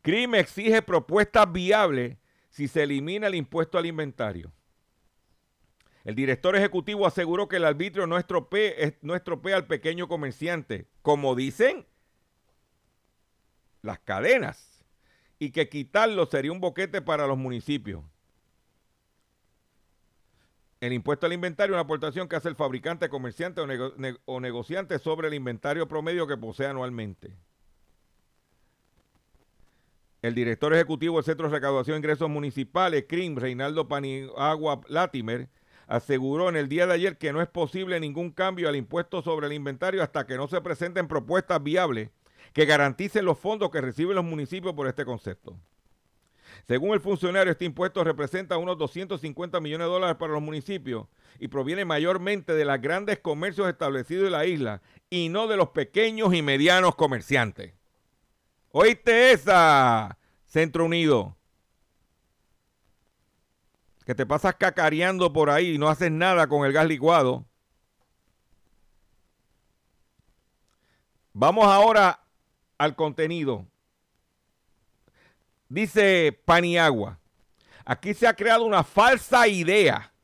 CRIM 0.00 0.34
exige 0.36 0.80
propuestas 0.80 1.52
viables 1.52 2.16
si 2.48 2.68
se 2.68 2.84
elimina 2.84 3.26
el 3.26 3.34
impuesto 3.34 3.76
alimentario. 3.76 4.50
El 6.02 6.14
director 6.14 6.56
ejecutivo 6.56 7.06
aseguró 7.06 7.48
que 7.48 7.56
el 7.56 7.66
arbitrio 7.66 8.06
no 8.06 8.16
estropea 8.16 9.56
al 9.56 9.66
pequeño 9.66 10.08
comerciante, 10.08 10.88
como 11.02 11.34
dicen 11.34 11.86
las 13.82 13.98
cadenas, 13.98 14.69
y 15.40 15.50
que 15.50 15.68
quitarlo 15.68 16.26
sería 16.26 16.52
un 16.52 16.60
boquete 16.60 17.00
para 17.00 17.26
los 17.26 17.36
municipios. 17.36 18.04
El 20.80 20.92
impuesto 20.92 21.26
al 21.26 21.32
inventario 21.32 21.74
es 21.74 21.76
una 21.76 21.82
aportación 21.82 22.28
que 22.28 22.36
hace 22.36 22.48
el 22.48 22.56
fabricante, 22.56 23.08
comerciante 23.08 23.62
o, 24.26 24.40
negociante 24.40 24.98
sobre 24.98 25.28
el 25.28 25.34
inventario 25.34 25.88
promedio 25.88 26.26
que 26.26 26.36
posee 26.36 26.66
anualmente. 26.66 27.34
El 30.20 30.34
director 30.34 30.74
ejecutivo 30.74 31.16
del 31.16 31.24
Centro 31.24 31.48
de 31.48 31.54
Recaudación 31.54 31.94
de 31.94 31.98
Ingresos 31.98 32.28
Municipales, 32.28 33.06
CRIM, 33.08 33.36
Reinaldo 33.36 33.88
Paniagua 33.88 34.82
Latimer, 34.88 35.48
aseguró 35.86 36.50
en 36.50 36.56
el 36.56 36.68
día 36.68 36.86
de 36.86 36.92
ayer 36.92 37.16
que 37.16 37.32
no 37.32 37.40
es 37.40 37.48
posible 37.48 37.98
ningún 37.98 38.30
cambio 38.30 38.68
al 38.68 38.76
impuesto 38.76 39.22
sobre 39.22 39.46
el 39.46 39.54
inventario 39.54 40.02
hasta 40.02 40.26
que 40.26 40.36
no 40.36 40.48
se 40.48 40.60
presenten 40.60 41.08
propuestas 41.08 41.62
viables 41.62 42.10
que 42.52 42.66
garanticen 42.66 43.24
los 43.24 43.38
fondos 43.38 43.70
que 43.70 43.80
reciben 43.80 44.16
los 44.16 44.24
municipios 44.24 44.74
por 44.74 44.86
este 44.86 45.04
concepto. 45.04 45.56
Según 46.66 46.92
el 46.92 47.00
funcionario, 47.00 47.52
este 47.52 47.64
impuesto 47.64 48.04
representa 48.04 48.56
unos 48.56 48.78
250 48.78 49.60
millones 49.60 49.86
de 49.86 49.92
dólares 49.92 50.16
para 50.16 50.32
los 50.32 50.42
municipios 50.42 51.06
y 51.38 51.48
proviene 51.48 51.84
mayormente 51.84 52.54
de 52.54 52.64
los 52.64 52.80
grandes 52.80 53.18
comercios 53.18 53.68
establecidos 53.68 54.26
en 54.26 54.32
la 54.32 54.46
isla 54.46 54.82
y 55.08 55.28
no 55.28 55.46
de 55.46 55.56
los 55.56 55.70
pequeños 55.70 56.34
y 56.34 56.42
medianos 56.42 56.94
comerciantes. 56.94 57.74
¿Oíste 58.72 59.32
esa, 59.32 60.18
Centro 60.44 60.84
Unido? 60.84 61.36
Que 64.04 64.14
te 64.14 64.26
pasas 64.26 64.54
cacareando 64.56 65.32
por 65.32 65.50
ahí 65.50 65.74
y 65.74 65.78
no 65.78 65.88
haces 65.88 66.10
nada 66.10 66.46
con 66.48 66.64
el 66.66 66.72
gas 66.72 66.86
licuado. 66.86 67.46
Vamos 71.32 71.66
ahora 71.66 72.20
al 72.80 72.96
contenido. 72.96 73.66
Dice 75.68 76.40
Paniagua, 76.46 77.18
aquí 77.84 78.14
se 78.14 78.26
ha 78.26 78.34
creado 78.34 78.64
una 78.64 78.82
falsa 78.84 79.46
idea 79.46 80.14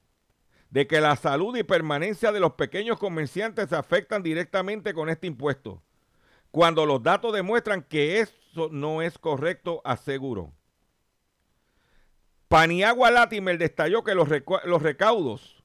de 0.71 0.87
que 0.87 1.03
la 1.03 1.17
salud 1.17 1.55
y 1.55 1.65
permanencia 1.65 2.33
de 2.33 2.41
los 2.41 2.55
pequeños 2.55 2.99
comerciantes 2.99 3.69
se 3.69 3.77
afectan 3.77 4.23
directamente 4.23 4.95
con 4.95 5.11
este 5.11 5.27
impuesto, 5.27 5.83
cuando 6.51 6.87
los 6.87 7.03
datos 7.03 7.35
demuestran 7.35 7.83
que 7.83 8.21
eso 8.21 8.71
no 8.73 9.03
es 9.03 9.19
correcto, 9.19 9.83
aseguró. 9.85 10.51
Paniagua 12.49 13.11
Latimer 13.11 13.59
destalló 13.59 14.03
que 14.03 14.15
los, 14.15 14.31
los 14.65 14.83
recaudos 14.83 15.56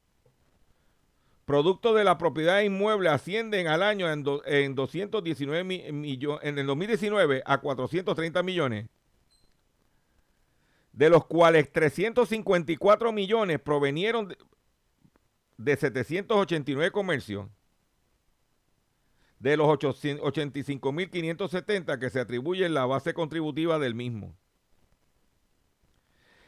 producto 1.52 1.94
de 1.94 2.06
la 2.06 2.18
propiedad 2.18 2.62
inmueble 2.62 3.10
ascienden 3.10 3.68
al 3.68 3.84
año 3.84 4.10
en, 4.10 4.24
en 4.46 4.74
219 4.74 5.92
millones, 5.92 6.40
en 6.44 6.58
el 6.58 6.66
2019 6.66 7.44
a 7.46 7.58
430 7.58 8.42
millones 8.42 8.88
de 10.94 11.10
los 11.10 11.26
cuales 11.26 11.70
354 11.74 13.12
millones 13.12 13.60
provenieron 13.60 14.34
de, 15.58 15.76
789 15.76 16.92
comercios, 16.92 17.50
de 19.40 19.58
los 19.58 19.68
85.570 19.68 22.00
que 22.00 22.10
se 22.10 22.22
atribuyen 22.22 22.74
la 22.74 22.86
base 22.86 23.14
contributiva 23.14 23.78
del 23.78 23.94
mismo. 23.94 24.34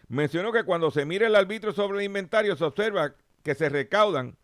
Mencionó 0.08 0.54
que 0.54 0.64
cuando 0.64 0.92
se 0.92 1.04
mira 1.04 1.28
el 1.28 1.36
arbitrio 1.36 1.74
sobre 1.74 1.98
el 1.98 2.06
inventario 2.06 2.56
se 2.56 2.64
observa 2.64 3.16
que 3.44 3.54
se 3.54 3.68
recaudan 3.68 4.38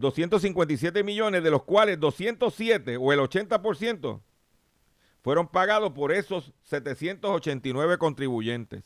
257 0.00 1.04
millones, 1.04 1.42
de 1.42 1.50
los 1.50 1.62
cuales 1.62 2.00
207 2.00 2.96
o 2.96 3.12
el 3.12 3.20
80% 3.20 4.20
fueron 5.22 5.48
pagados 5.48 5.92
por 5.92 6.12
esos 6.12 6.52
789 6.62 7.98
contribuyentes. 7.98 8.84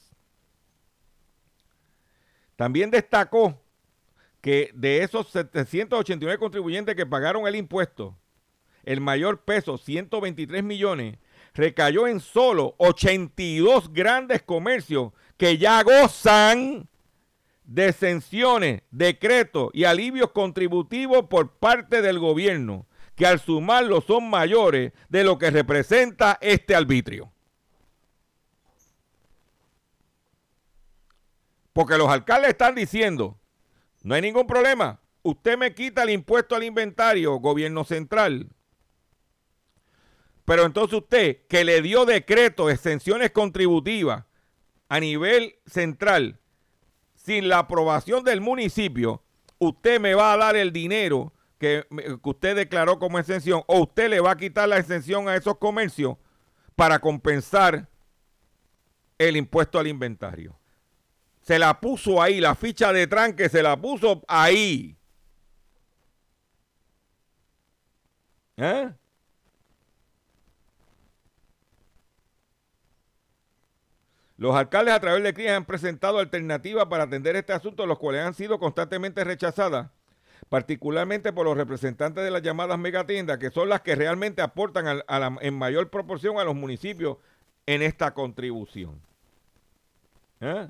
También 2.56 2.90
destacó 2.90 3.60
que 4.40 4.70
de 4.74 5.02
esos 5.02 5.28
789 5.28 6.38
contribuyentes 6.38 6.94
que 6.94 7.06
pagaron 7.06 7.46
el 7.46 7.56
impuesto, 7.56 8.16
el 8.82 9.00
mayor 9.00 9.44
peso, 9.44 9.78
123 9.78 10.62
millones, 10.62 11.18
recayó 11.54 12.06
en 12.06 12.20
solo 12.20 12.74
82 12.78 13.92
grandes 13.92 14.42
comercios 14.42 15.12
que 15.36 15.56
ya 15.56 15.82
gozan 15.82 16.88
de 17.64 17.88
exenciones, 17.88 18.82
decretos 18.90 19.70
y 19.72 19.84
alivios 19.84 20.30
contributivos 20.30 21.26
por 21.26 21.58
parte 21.58 22.02
del 22.02 22.18
gobierno, 22.18 22.86
que 23.16 23.26
al 23.26 23.40
sumarlo 23.40 24.00
son 24.00 24.28
mayores 24.28 24.92
de 25.08 25.24
lo 25.24 25.38
que 25.38 25.50
representa 25.50 26.38
este 26.40 26.74
arbitrio. 26.74 27.32
Porque 31.72 31.98
los 31.98 32.08
alcaldes 32.08 32.50
están 32.50 32.74
diciendo, 32.74 33.38
no 34.02 34.14
hay 34.14 34.22
ningún 34.22 34.46
problema, 34.46 35.00
usted 35.22 35.58
me 35.58 35.74
quita 35.74 36.04
el 36.04 36.10
impuesto 36.10 36.54
al 36.54 36.62
inventario, 36.62 37.34
gobierno 37.36 37.84
central. 37.84 38.50
Pero 40.44 40.66
entonces 40.66 40.98
usted, 40.98 41.46
que 41.48 41.64
le 41.64 41.80
dio 41.82 42.04
decreto, 42.04 42.68
exenciones 42.68 43.30
contributivas 43.30 44.24
a 44.88 45.00
nivel 45.00 45.56
central, 45.66 46.38
sin 47.24 47.48
la 47.48 47.60
aprobación 47.60 48.22
del 48.22 48.42
municipio, 48.42 49.22
usted 49.58 49.98
me 49.98 50.14
va 50.14 50.34
a 50.34 50.36
dar 50.36 50.56
el 50.56 50.72
dinero 50.72 51.32
que, 51.58 51.86
usted 52.22 52.54
declaró 52.54 52.98
como 52.98 53.18
exención 53.18 53.62
o 53.66 53.80
usted 53.80 54.10
le 54.10 54.20
va 54.20 54.32
a 54.32 54.36
quitar 54.36 54.68
la 54.68 54.76
exención 54.76 55.26
a 55.28 55.36
esos 55.36 55.56
comercios 55.56 56.18
para 56.76 56.98
compensar 56.98 57.88
el 59.16 59.36
impuesto 59.36 59.78
al 59.78 59.86
inventario. 59.86 60.58
Se 61.40 61.58
la 61.58 61.80
puso 61.80 62.20
ahí, 62.20 62.40
la 62.40 62.54
ficha 62.54 62.92
de 62.92 63.06
tranque 63.06 63.48
se 63.48 63.62
la 63.62 63.80
puso 63.80 64.22
ahí. 64.28 64.98
¿Eh? 68.58 68.92
Los 74.36 74.56
alcaldes 74.56 74.94
a 74.94 75.00
través 75.00 75.22
de 75.22 75.32
CRIAS 75.32 75.56
han 75.56 75.64
presentado 75.64 76.18
alternativas 76.18 76.86
para 76.86 77.04
atender 77.04 77.36
este 77.36 77.52
asunto, 77.52 77.86
los 77.86 77.98
cuales 77.98 78.22
han 78.22 78.34
sido 78.34 78.58
constantemente 78.58 79.22
rechazadas, 79.22 79.90
particularmente 80.48 81.32
por 81.32 81.46
los 81.46 81.56
representantes 81.56 82.24
de 82.24 82.30
las 82.30 82.42
llamadas 82.42 82.78
megatiendas, 82.78 83.38
que 83.38 83.50
son 83.50 83.68
las 83.68 83.82
que 83.82 83.94
realmente 83.94 84.42
aportan 84.42 85.02
en 85.40 85.54
mayor 85.54 85.88
proporción 85.88 86.38
a 86.38 86.44
los 86.44 86.56
municipios 86.56 87.18
en 87.66 87.82
esta 87.82 88.12
contribución. 88.12 89.00
¿Eh? 90.40 90.68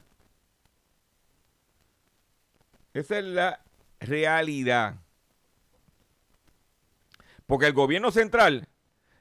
Esa 2.93 3.19
es 3.19 3.25
la 3.25 3.61
realidad. 3.99 4.97
Porque 7.47 7.67
el 7.67 7.73
gobierno 7.73 8.11
central 8.11 8.69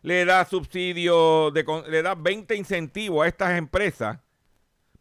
le 0.02 0.26
da 0.26 0.44
subsidio, 0.46 1.50
de, 1.52 1.66
le 1.88 2.02
da 2.02 2.14
20 2.14 2.56
incentivos 2.56 3.24
a 3.24 3.28
estas 3.28 3.58
empresas 3.58 4.20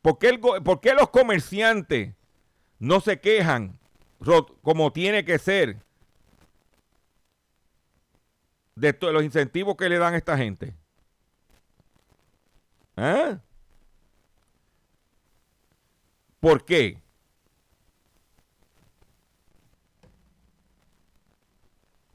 ¿Por 0.02 0.18
qué, 0.18 0.28
el, 0.30 0.40
¿Por 0.40 0.80
qué, 0.80 0.94
los 0.94 1.10
comerciantes 1.10 2.14
no 2.80 3.00
se 3.00 3.20
quejan 3.20 3.78
como 4.62 4.92
tiene 4.92 5.24
que 5.24 5.38
ser 5.38 5.80
de 8.74 8.96
los 9.00 9.22
incentivos 9.22 9.76
que 9.76 9.88
le 9.88 9.98
dan 9.98 10.14
a 10.14 10.18
esta 10.18 10.36
gente? 10.36 10.74
¿Eh? 12.96 13.38
¿Por 16.40 16.64
qué? 16.64 17.00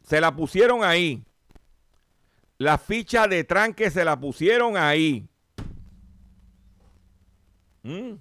Se 0.04 0.20
la 0.20 0.36
pusieron 0.36 0.84
ahí. 0.84 1.24
La 2.58 2.78
ficha 2.78 3.28
de 3.28 3.46
tranque 3.46 3.90
se 3.90 4.04
la 4.04 4.20
pusieron 4.20 4.76
ahí. 4.76 5.30
Mm. 7.84 8.16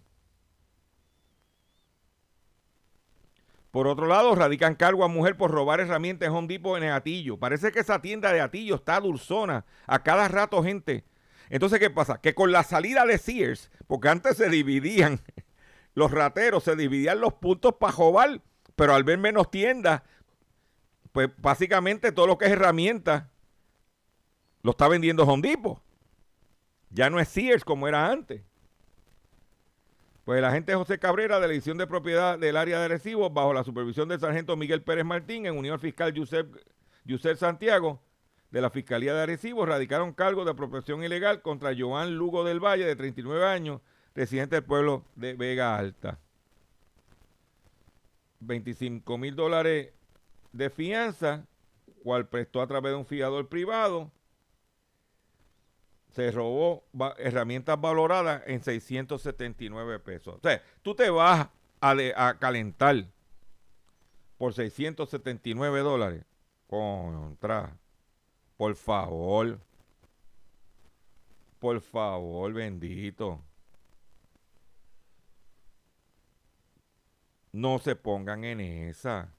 Por 3.70 3.88
otro 3.88 4.06
lado, 4.06 4.34
radican 4.34 4.74
cargo 4.74 5.04
a 5.04 5.08
mujer 5.08 5.36
por 5.36 5.50
robar 5.50 5.80
herramientas 5.80 6.28
en 6.28 6.34
Home 6.34 6.48
Depot 6.48 6.78
en 6.82 6.88
Atillo. 6.88 7.36
Parece 7.36 7.72
que 7.72 7.80
esa 7.80 8.00
tienda 8.00 8.32
de 8.32 8.40
Atillo 8.40 8.76
está 8.76 8.98
dulzona. 9.00 9.66
A 9.86 10.02
cada 10.02 10.28
rato 10.28 10.62
gente. 10.62 11.04
Entonces, 11.50 11.78
¿qué 11.78 11.90
pasa? 11.90 12.18
Que 12.20 12.34
con 12.34 12.52
la 12.52 12.62
salida 12.62 13.04
de 13.04 13.18
Sears, 13.18 13.70
porque 13.86 14.08
antes 14.08 14.38
se 14.38 14.48
dividían, 14.48 15.20
los 15.94 16.10
rateros 16.10 16.64
se 16.64 16.74
dividían 16.74 17.20
los 17.20 17.34
puntos 17.34 17.74
para 17.74 17.92
robar, 17.92 18.40
pero 18.76 18.94
al 18.94 19.04
ver 19.04 19.18
menos 19.18 19.50
tiendas, 19.50 20.02
pues 21.12 21.28
básicamente 21.36 22.12
todo 22.12 22.26
lo 22.26 22.38
que 22.38 22.46
es 22.46 22.52
herramienta 22.52 23.30
lo 24.62 24.70
está 24.70 24.88
vendiendo 24.88 25.24
Home 25.24 25.46
Depot. 25.46 25.82
Ya 26.90 27.10
no 27.10 27.20
es 27.20 27.28
Sears 27.28 27.64
como 27.64 27.86
era 27.88 28.10
antes. 28.10 28.42
Pues 30.26 30.40
el 30.40 30.44
agente 30.44 30.74
José 30.74 30.98
Cabrera 30.98 31.38
de 31.38 31.46
la 31.46 31.52
edición 31.52 31.78
de 31.78 31.86
propiedad 31.86 32.36
del 32.36 32.56
área 32.56 32.80
de 32.80 32.88
recibos, 32.88 33.32
bajo 33.32 33.54
la 33.54 33.62
supervisión 33.62 34.08
del 34.08 34.18
sargento 34.18 34.56
Miguel 34.56 34.82
Pérez 34.82 35.04
Martín, 35.04 35.46
en 35.46 35.56
unión 35.56 35.74
al 35.74 35.78
fiscal 35.78 36.12
Yusef, 36.12 37.38
Santiago, 37.38 38.02
de 38.50 38.60
la 38.60 38.70
Fiscalía 38.70 39.14
de 39.14 39.22
Arecibo, 39.22 39.64
radicaron 39.64 40.12
cargos 40.12 40.44
de 40.44 40.50
apropiación 40.50 41.04
ilegal 41.04 41.42
contra 41.42 41.76
Joan 41.78 42.16
Lugo 42.16 42.42
del 42.42 42.58
Valle, 42.58 42.84
de 42.84 42.96
39 42.96 43.46
años, 43.46 43.80
residente 44.16 44.56
del 44.56 44.64
pueblo 44.64 45.04
de 45.14 45.34
Vega 45.34 45.78
Alta. 45.78 46.18
25 48.40 49.18
mil 49.18 49.36
dólares 49.36 49.92
de 50.50 50.70
fianza, 50.70 51.46
cual 52.02 52.28
prestó 52.28 52.62
a 52.62 52.66
través 52.66 52.90
de 52.90 52.98
un 52.98 53.06
fiador 53.06 53.48
privado, 53.48 54.10
se 56.16 56.30
robó 56.30 56.82
herramientas 57.18 57.78
valoradas 57.78 58.42
en 58.46 58.62
679 58.62 59.98
pesos. 59.98 60.36
O 60.36 60.40
sea, 60.40 60.62
tú 60.80 60.94
te 60.94 61.10
vas 61.10 61.46
a, 61.78 61.94
a 62.16 62.38
calentar 62.38 63.04
por 64.38 64.54
679 64.54 65.80
dólares. 65.80 66.24
Contra. 66.68 67.76
Por 68.56 68.74
favor. 68.76 69.60
Por 71.58 71.82
favor, 71.82 72.50
bendito. 72.50 73.44
No 77.52 77.78
se 77.78 77.94
pongan 77.94 78.42
en 78.44 78.60
esa. 78.60 79.34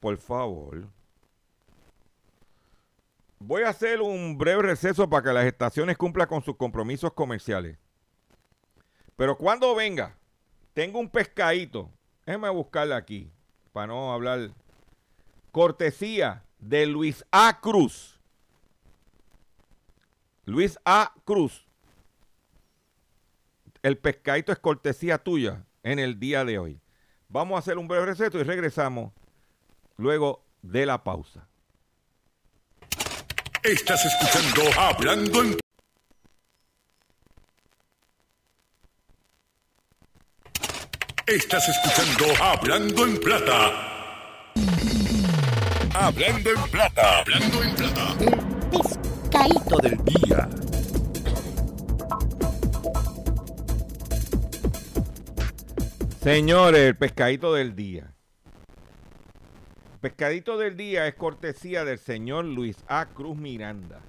Por 0.00 0.16
favor. 0.18 0.88
Voy 3.42 3.62
a 3.62 3.70
hacer 3.70 4.02
un 4.02 4.36
breve 4.36 4.62
receso 4.62 5.08
para 5.08 5.22
que 5.22 5.32
las 5.32 5.46
estaciones 5.46 5.96
cumplan 5.96 6.28
con 6.28 6.42
sus 6.42 6.56
compromisos 6.56 7.14
comerciales. 7.14 7.78
Pero 9.16 9.36
cuando 9.38 9.74
venga, 9.74 10.14
tengo 10.74 11.00
un 11.00 11.08
pescadito. 11.08 11.90
Déjeme 12.26 12.50
buscarle 12.50 12.94
aquí, 12.94 13.32
para 13.72 13.86
no 13.88 14.12
hablar. 14.12 14.50
Cortesía 15.52 16.44
de 16.58 16.84
Luis 16.84 17.24
A. 17.32 17.60
Cruz. 17.62 18.20
Luis 20.44 20.78
A. 20.84 21.14
Cruz. 21.24 21.66
El 23.82 23.96
pescadito 23.96 24.52
es 24.52 24.58
cortesía 24.58 25.16
tuya 25.16 25.64
en 25.82 25.98
el 25.98 26.20
día 26.20 26.44
de 26.44 26.58
hoy. 26.58 26.80
Vamos 27.28 27.56
a 27.56 27.60
hacer 27.60 27.78
un 27.78 27.88
breve 27.88 28.04
receso 28.04 28.38
y 28.38 28.42
regresamos 28.42 29.14
luego 29.96 30.44
de 30.60 30.84
la 30.84 31.02
pausa. 31.02 31.49
Estás 33.62 34.02
escuchando 34.06 34.62
Hablando 34.80 35.42
en 35.42 35.58
Estás 41.26 41.68
escuchando 41.68 42.42
Hablando 42.42 43.04
en 43.04 43.20
Plata. 43.20 44.52
Hablando 45.92 46.50
en 46.50 46.70
Plata. 46.70 47.18
Hablando 47.18 47.62
en 47.62 47.74
Plata. 47.74 48.16
Pescadito 48.70 49.76
del 49.76 50.04
día. 50.06 50.48
Señores, 56.22 56.80
el 56.80 56.96
pescadito 56.96 57.52
del 57.52 57.76
día. 57.76 58.14
Pescadito 60.00 60.56
del 60.56 60.78
día 60.78 61.06
es 61.06 61.14
cortesía 61.14 61.84
del 61.84 61.98
señor 61.98 62.46
Luis 62.46 62.82
A. 62.88 63.04
Cruz 63.04 63.36
Miranda. 63.36 64.00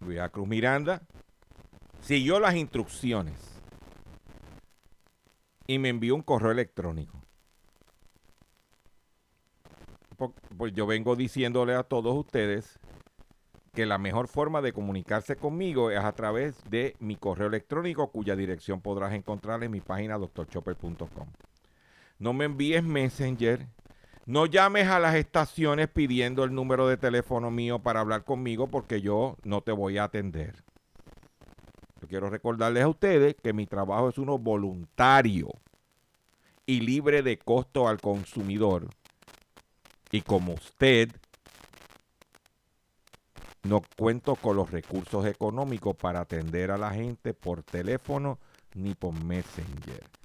Luis 0.00 0.20
A. 0.20 0.28
Cruz 0.28 0.46
Miranda 0.46 1.00
siguió 2.02 2.38
las 2.38 2.54
instrucciones 2.54 3.62
y 5.66 5.78
me 5.78 5.88
envió 5.88 6.14
un 6.14 6.22
correo 6.22 6.50
electrónico. 6.50 7.18
Pues 10.58 10.74
yo 10.74 10.86
vengo 10.86 11.16
diciéndole 11.16 11.74
a 11.74 11.84
todos 11.84 12.14
ustedes 12.14 12.78
que 13.72 13.86
la 13.86 13.96
mejor 13.96 14.28
forma 14.28 14.60
de 14.60 14.74
comunicarse 14.74 15.36
conmigo 15.36 15.90
es 15.90 16.04
a 16.04 16.12
través 16.12 16.62
de 16.68 16.94
mi 16.98 17.16
correo 17.16 17.46
electrónico, 17.46 18.10
cuya 18.10 18.36
dirección 18.36 18.82
podrás 18.82 19.14
encontrar 19.14 19.64
en 19.64 19.70
mi 19.70 19.80
página 19.80 20.18
doctorchopper.com. 20.18 21.28
No 22.20 22.34
me 22.34 22.44
envíes 22.44 22.84
Messenger, 22.84 23.66
No 24.26 24.44
llames 24.44 24.86
a 24.88 25.00
las 25.00 25.14
estaciones 25.14 25.88
pidiendo 25.88 26.44
el 26.44 26.54
número 26.54 26.86
de 26.86 26.98
teléfono 26.98 27.50
mío 27.50 27.78
para 27.78 28.00
hablar 28.00 28.24
conmigo 28.24 28.68
porque 28.68 29.00
yo 29.00 29.38
no 29.42 29.62
te 29.62 29.72
voy 29.72 29.96
a 29.96 30.04
atender. 30.04 30.62
Yo 32.00 32.06
quiero 32.08 32.28
recordarles 32.28 32.84
a 32.84 32.88
ustedes 32.88 33.36
que 33.42 33.54
mi 33.54 33.66
trabajo 33.66 34.10
es 34.10 34.18
uno 34.18 34.38
voluntario 34.38 35.48
y 36.66 36.80
libre 36.80 37.22
de 37.22 37.38
costo 37.38 37.88
al 37.88 38.02
consumidor. 38.02 38.90
Y 40.12 40.20
como 40.20 40.52
usted, 40.52 41.08
no 43.62 43.80
cuento 43.96 44.36
con 44.36 44.56
los 44.56 44.70
recursos 44.70 45.24
económicos 45.24 45.96
para 45.96 46.20
atender 46.20 46.70
a 46.70 46.76
la 46.76 46.90
gente 46.90 47.32
por 47.32 47.62
teléfono 47.62 48.38
ni 48.74 48.94
por 48.94 49.14
Messenger. 49.24 50.19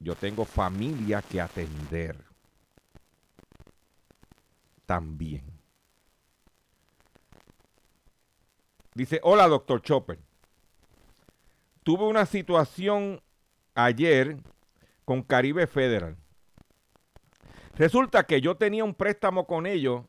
Yo 0.00 0.14
tengo 0.14 0.46
familia 0.46 1.20
que 1.20 1.40
atender. 1.40 2.16
También. 4.86 5.44
Dice, 8.94 9.20
hola 9.22 9.46
doctor 9.46 9.82
Chopper. 9.82 10.18
Tuve 11.82 12.04
una 12.04 12.26
situación 12.26 13.22
ayer 13.74 14.38
con 15.04 15.22
Caribe 15.22 15.66
Federal. 15.66 16.16
Resulta 17.76 18.24
que 18.24 18.40
yo 18.40 18.56
tenía 18.56 18.84
un 18.84 18.94
préstamo 18.94 19.46
con 19.46 19.66
ellos 19.66 20.04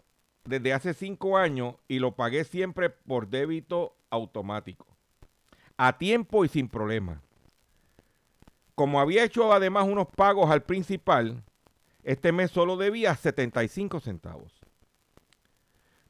desde 0.45 0.73
hace 0.73 0.93
cinco 0.93 1.38
años 1.38 1.75
y 1.88 1.99
lo 1.99 2.15
pagué 2.15 2.43
siempre 2.43 2.89
por 2.89 3.27
débito 3.27 3.95
automático. 4.10 4.88
A 5.77 5.97
tiempo 5.97 6.43
y 6.45 6.49
sin 6.49 6.67
problema. 6.67 7.21
Como 8.82 9.00
había 9.00 9.24
hecho 9.24 9.54
además 9.54 9.88
unos 9.88 10.08
pagos 10.08 10.50
al 10.50 10.63
principal, 10.63 11.44
este 12.02 12.32
mes 12.32 12.50
solo 12.50 12.78
debía 12.78 13.15
75 13.15 14.00
centavos. 14.00 14.60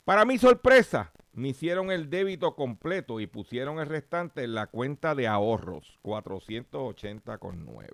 Para 0.05 0.23
mi 0.23 0.37
sorpresa, 0.37 1.11
me 1.33 1.49
hicieron 1.49 1.91
el 1.91 2.09
débito 2.09 2.55
completo 2.55 3.19
y 3.19 3.27
pusieron 3.27 3.79
el 3.79 3.87
restante 3.87 4.45
en 4.45 4.55
la 4.55 4.67
cuenta 4.67 5.15
de 5.15 5.27
ahorros, 5.27 5.99
480,9. 6.01 7.87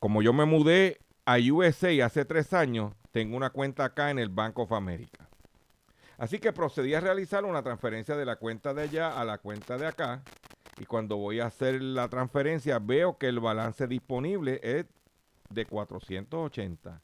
Como 0.00 0.20
yo 0.20 0.32
me 0.32 0.44
mudé 0.44 0.98
a 1.26 1.36
USA 1.38 2.04
hace 2.04 2.24
tres 2.24 2.52
años, 2.52 2.94
tengo 3.12 3.36
una 3.36 3.50
cuenta 3.50 3.84
acá 3.84 4.10
en 4.10 4.18
el 4.18 4.28
Bank 4.28 4.58
of 4.58 4.72
America. 4.72 5.28
Así 6.18 6.40
que 6.40 6.52
procedí 6.52 6.94
a 6.94 7.00
realizar 7.00 7.44
una 7.44 7.62
transferencia 7.62 8.16
de 8.16 8.24
la 8.24 8.34
cuenta 8.34 8.74
de 8.74 8.82
allá 8.82 9.20
a 9.20 9.24
la 9.24 9.38
cuenta 9.38 9.78
de 9.78 9.86
acá. 9.86 10.24
Y 10.78 10.86
cuando 10.86 11.16
voy 11.16 11.40
a 11.40 11.46
hacer 11.46 11.80
la 11.80 12.08
transferencia 12.08 12.78
veo 12.78 13.16
que 13.18 13.28
el 13.28 13.40
balance 13.40 13.86
disponible 13.86 14.60
es 14.62 14.86
de 15.50 15.66
480, 15.66 17.00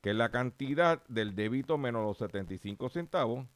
que 0.00 0.10
es 0.10 0.16
la 0.16 0.30
cantidad 0.30 1.02
del 1.06 1.34
débito 1.34 1.78
menos 1.78 2.02
los 2.02 2.18
75 2.18 2.88
centavos. 2.88 3.46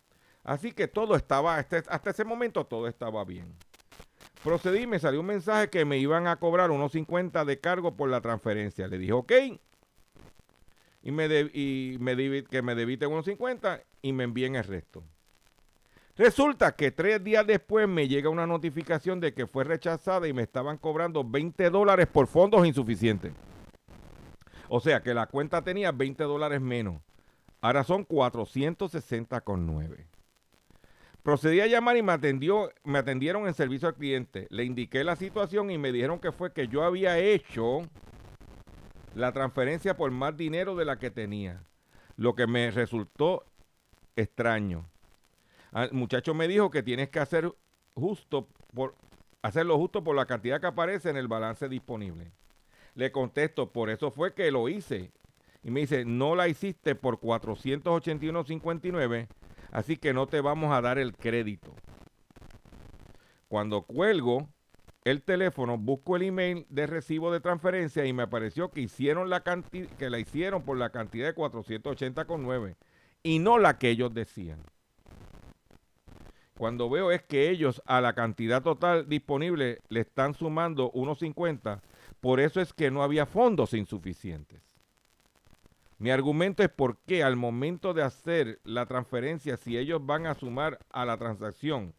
Así 0.44 0.72
que 0.72 0.88
todo 0.88 1.16
estaba, 1.16 1.56
hasta, 1.56 2.10
ese 2.10 2.24
momento 2.24 2.66
todo 2.66 2.86
estaba 2.86 3.24
bien. 3.24 3.54
Procedí, 4.42 4.86
me 4.86 4.98
salió 4.98 5.20
un 5.20 5.26
mensaje 5.26 5.70
que 5.70 5.84
me 5.84 5.98
iban 5.98 6.26
a 6.26 6.36
cobrar 6.36 6.70
unos 6.70 6.92
50 6.92 7.44
de 7.44 7.60
cargo 7.60 7.96
por 7.96 8.10
la 8.10 8.20
transferencia. 8.20 8.88
Le 8.88 8.98
dije, 8.98 9.12
ok, 9.12 9.32
y 11.02 11.10
me, 11.10 11.26
y 11.52 11.96
me 12.00 12.44
que 12.44 12.62
me 12.62 12.74
debiten 12.74 13.10
unos 13.10 13.24
50 13.24 13.82
y 14.02 14.12
me 14.12 14.24
envíen 14.24 14.56
el 14.56 14.64
resto. 14.64 15.04
Resulta 16.16 16.76
que 16.76 16.90
tres 16.90 17.24
días 17.24 17.46
después 17.46 17.88
me 17.88 18.06
llega 18.06 18.28
una 18.28 18.46
notificación 18.46 19.18
de 19.18 19.32
que 19.32 19.46
fue 19.46 19.64
rechazada 19.64 20.28
y 20.28 20.34
me 20.34 20.42
estaban 20.42 20.76
cobrando 20.76 21.24
20 21.24 21.70
dólares 21.70 22.06
por 22.06 22.26
fondos 22.26 22.66
insuficientes. 22.66 23.32
O 24.68 24.80
sea 24.80 25.02
que 25.02 25.14
la 25.14 25.26
cuenta 25.26 25.62
tenía 25.62 25.90
20 25.90 26.22
dólares 26.24 26.60
menos. 26.60 27.00
Ahora 27.62 27.82
son 27.82 28.06
460,9. 28.06 30.06
Procedí 31.22 31.60
a 31.60 31.66
llamar 31.66 31.96
y 31.96 32.02
me, 32.02 32.12
atendió, 32.12 32.70
me 32.84 32.98
atendieron 32.98 33.46
en 33.46 33.54
servicio 33.54 33.88
al 33.88 33.94
cliente. 33.94 34.46
Le 34.50 34.64
indiqué 34.64 35.04
la 35.04 35.16
situación 35.16 35.70
y 35.70 35.78
me 35.78 35.92
dijeron 35.92 36.18
que 36.18 36.32
fue 36.32 36.52
que 36.52 36.68
yo 36.68 36.82
había 36.82 37.18
hecho 37.18 37.82
la 39.14 39.32
transferencia 39.32 39.96
por 39.96 40.10
más 40.10 40.36
dinero 40.36 40.74
de 40.74 40.84
la 40.84 40.98
que 40.98 41.10
tenía, 41.10 41.64
lo 42.16 42.34
que 42.34 42.46
me 42.46 42.70
resultó 42.70 43.46
extraño. 44.16 44.91
Ah, 45.72 45.84
el 45.84 45.92
muchacho 45.92 46.34
me 46.34 46.48
dijo 46.48 46.70
que 46.70 46.82
tienes 46.82 47.08
que 47.08 47.18
hacer 47.18 47.52
justo 47.94 48.48
por 48.74 48.94
hacerlo 49.42 49.78
justo 49.78 50.04
por 50.04 50.14
la 50.14 50.26
cantidad 50.26 50.60
que 50.60 50.68
aparece 50.68 51.10
en 51.10 51.16
el 51.16 51.28
balance 51.28 51.68
disponible. 51.68 52.32
Le 52.94 53.10
contesto, 53.10 53.72
por 53.72 53.90
eso 53.90 54.10
fue 54.10 54.34
que 54.34 54.50
lo 54.50 54.68
hice. 54.68 55.10
Y 55.64 55.70
me 55.70 55.80
dice, 55.80 56.04
no 56.04 56.34
la 56.34 56.48
hiciste 56.48 56.94
por 56.94 57.20
481.59, 57.20 59.28
así 59.70 59.96
que 59.96 60.12
no 60.12 60.26
te 60.26 60.40
vamos 60.40 60.72
a 60.72 60.80
dar 60.80 60.98
el 60.98 61.16
crédito. 61.16 61.72
Cuando 63.48 63.82
cuelgo, 63.82 64.48
el 65.04 65.22
teléfono, 65.22 65.78
busco 65.78 66.16
el 66.16 66.22
email 66.22 66.66
de 66.68 66.86
recibo 66.86 67.32
de 67.32 67.40
transferencia 67.40 68.04
y 68.04 68.12
me 68.12 68.24
apareció 68.24 68.70
que 68.70 68.80
hicieron 68.80 69.30
la 69.30 69.42
que 69.42 70.10
la 70.10 70.18
hicieron 70.18 70.62
por 70.62 70.76
la 70.76 70.90
cantidad 70.90 71.26
de 71.26 71.34
480,9 71.34 72.76
y 73.22 73.38
no 73.38 73.58
la 73.58 73.78
que 73.78 73.90
ellos 73.90 74.12
decían. 74.14 74.62
Cuando 76.56 76.90
veo 76.90 77.10
es 77.10 77.22
que 77.22 77.50
ellos 77.50 77.82
a 77.86 78.00
la 78.00 78.14
cantidad 78.14 78.62
total 78.62 79.08
disponible 79.08 79.80
le 79.88 80.00
están 80.00 80.34
sumando 80.34 80.90
unos 80.90 81.18
50, 81.20 81.80
por 82.20 82.40
eso 82.40 82.60
es 82.60 82.72
que 82.72 82.90
no 82.90 83.02
había 83.02 83.26
fondos 83.26 83.74
insuficientes. 83.74 84.62
Mi 85.98 86.10
argumento 86.10 86.62
es 86.62 86.68
porque 86.68 87.22
al 87.22 87.36
momento 87.36 87.94
de 87.94 88.02
hacer 88.02 88.60
la 88.64 88.86
transferencia, 88.86 89.56
si 89.56 89.78
ellos 89.78 90.04
van 90.04 90.26
a 90.26 90.34
sumar 90.34 90.80
a 90.90 91.04
la 91.04 91.16
transacción 91.16 91.94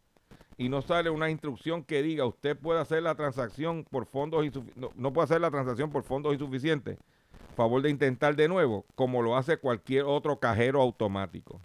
y 0.58 0.70
no 0.70 0.82
sale 0.82 1.10
una 1.10 1.30
instrucción 1.30 1.84
que 1.84 2.04
diga 2.04 2.26
usted 2.26 2.58
puede 2.58 2.82
hacer 2.82 3.02
la 3.02 3.16
transacción 3.16 3.86
por 3.90 4.06
fondos 4.06 4.46
insuficientes, 4.46 4.92
no, 4.98 5.14
puede 5.14 5.24
hacer 5.24 5.42
la 5.42 5.52
transacción 5.52 5.90
por 5.90 6.04
fondos 6.04 6.34
insuficientes, 6.34 7.00
favor 7.56 7.82
de 7.82 7.90
intentar 7.90 8.36
de 8.36 8.48
nuevo, 8.48 8.86
como 8.96 9.22
lo 9.22 9.38
hace 9.38 9.58
cualquier 9.58 10.04
otro 10.04 10.38
cajero 10.38 10.82
automático. 10.82 11.62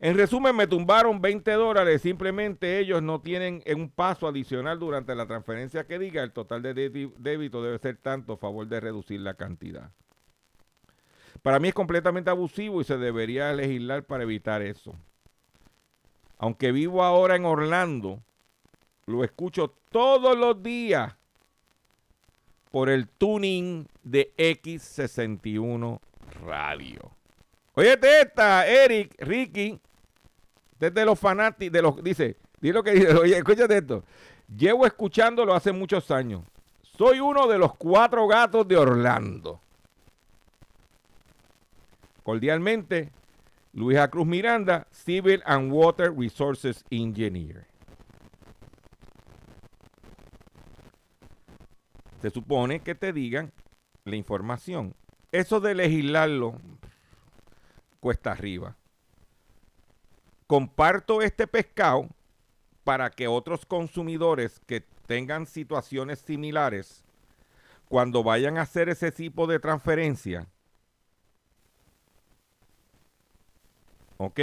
En 0.00 0.16
resumen, 0.16 0.54
me 0.54 0.66
tumbaron 0.66 1.20
20 1.20 1.50
dólares, 1.52 2.02
simplemente 2.02 2.78
ellos 2.78 3.02
no 3.02 3.20
tienen 3.20 3.62
un 3.74 3.90
paso 3.90 4.28
adicional 4.28 4.78
durante 4.78 5.14
la 5.14 5.26
transferencia 5.26 5.86
que 5.86 5.98
diga 5.98 6.22
el 6.22 6.32
total 6.32 6.62
de 6.62 6.74
débito 6.74 7.62
debe 7.62 7.78
ser 7.78 7.96
tanto, 7.96 8.36
favor 8.36 8.68
de 8.68 8.78
reducir 8.78 9.20
la 9.20 9.34
cantidad. 9.34 9.90
Para 11.42 11.58
mí 11.58 11.68
es 11.68 11.74
completamente 11.74 12.30
abusivo 12.30 12.80
y 12.80 12.84
se 12.84 12.96
debería 12.96 13.52
legislar 13.52 14.04
para 14.04 14.22
evitar 14.22 14.62
eso 14.62 14.94
aunque 16.38 16.72
vivo 16.72 17.02
ahora 17.02 17.36
en 17.36 17.44
Orlando, 17.44 18.22
lo 19.06 19.24
escucho 19.24 19.74
todos 19.90 20.38
los 20.38 20.62
días 20.62 21.14
por 22.70 22.88
el 22.88 23.08
tuning 23.08 23.88
de 24.04 24.32
X61 24.36 26.00
Radio. 26.46 27.10
Oye, 27.74 27.98
esta, 28.20 28.66
Eric, 28.66 29.14
Ricky, 29.18 29.80
desde 30.78 31.04
los 31.04 31.18
fanáticos, 31.18 31.72
de 31.72 31.82
los, 31.82 32.02
dice, 32.02 32.36
di 32.60 32.72
lo 32.72 32.82
que 32.82 32.92
dice, 32.92 33.14
oye, 33.14 33.36
escúchate 33.36 33.78
esto. 33.78 34.04
Llevo 34.54 34.86
escuchándolo 34.86 35.54
hace 35.54 35.72
muchos 35.72 36.10
años. 36.10 36.42
Soy 36.82 37.20
uno 37.20 37.46
de 37.46 37.58
los 37.58 37.74
cuatro 37.76 38.26
gatos 38.26 38.66
de 38.66 38.76
Orlando. 38.76 39.60
Cordialmente, 42.22 43.12
Luisa 43.72 44.08
Cruz 44.08 44.26
Miranda, 44.26 44.86
Civil 44.90 45.42
and 45.44 45.70
Water 45.72 46.12
Resources 46.12 46.84
Engineer. 46.90 47.66
Se 52.20 52.30
supone 52.30 52.80
que 52.80 52.94
te 52.94 53.12
digan 53.12 53.52
la 54.04 54.16
información. 54.16 54.94
Eso 55.30 55.60
de 55.60 55.74
legislarlo 55.74 56.54
cuesta 58.00 58.32
arriba. 58.32 58.77
Comparto 60.48 61.22
este 61.22 61.46
pescado 61.46 62.08
para 62.82 63.10
que 63.10 63.28
otros 63.28 63.66
consumidores 63.66 64.60
que 64.66 64.80
tengan 65.06 65.46
situaciones 65.46 66.18
similares, 66.20 67.04
cuando 67.88 68.24
vayan 68.24 68.58
a 68.58 68.62
hacer 68.62 68.88
ese 68.88 69.12
tipo 69.12 69.46
de 69.46 69.60
transferencia, 69.60 70.48
¿ok? 74.16 74.40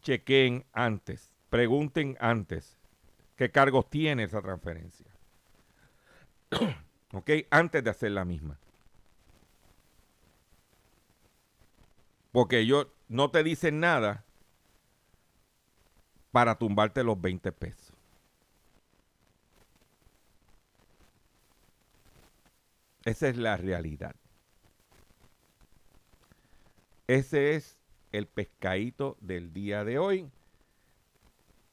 Chequen 0.00 0.64
antes, 0.72 1.30
pregunten 1.50 2.16
antes 2.18 2.78
qué 3.36 3.50
cargos 3.50 3.88
tiene 3.90 4.24
esa 4.24 4.40
transferencia. 4.40 5.06
¿Ok? 7.12 7.30
Antes 7.50 7.82
de 7.84 7.90
hacer 7.90 8.12
la 8.12 8.24
misma. 8.24 8.58
Porque 12.32 12.60
ellos 12.60 12.88
no 13.08 13.30
te 13.30 13.42
dicen 13.42 13.80
nada 13.80 14.25
para 16.36 16.58
tumbarte 16.58 17.02
los 17.02 17.18
20 17.18 17.50
pesos. 17.50 17.94
Esa 23.06 23.28
es 23.28 23.38
la 23.38 23.56
realidad. 23.56 24.14
Ese 27.06 27.54
es 27.54 27.78
el 28.12 28.26
pescadito 28.26 29.16
del 29.22 29.54
día 29.54 29.82
de 29.82 29.98
hoy. 29.98 30.30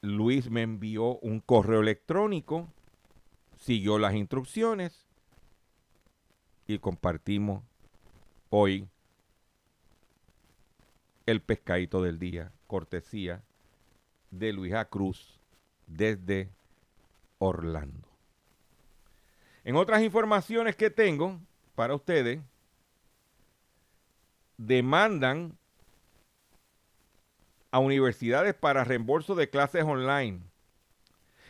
Luis 0.00 0.48
me 0.48 0.62
envió 0.62 1.18
un 1.18 1.40
correo 1.40 1.82
electrónico, 1.82 2.66
siguió 3.58 3.98
las 3.98 4.14
instrucciones 4.14 5.06
y 6.66 6.78
compartimos 6.78 7.62
hoy 8.48 8.88
el 11.26 11.42
pescadito 11.42 12.00
del 12.00 12.18
día, 12.18 12.50
cortesía 12.66 13.42
de 14.38 14.52
Luisa 14.52 14.84
Cruz 14.86 15.40
desde 15.86 16.50
Orlando. 17.38 18.08
En 19.64 19.76
otras 19.76 20.02
informaciones 20.02 20.76
que 20.76 20.90
tengo 20.90 21.40
para 21.74 21.94
ustedes, 21.94 22.40
demandan 24.56 25.56
a 27.70 27.78
universidades 27.78 28.54
para 28.54 28.84
reembolso 28.84 29.34
de 29.34 29.50
clases 29.50 29.84
online. 29.84 30.40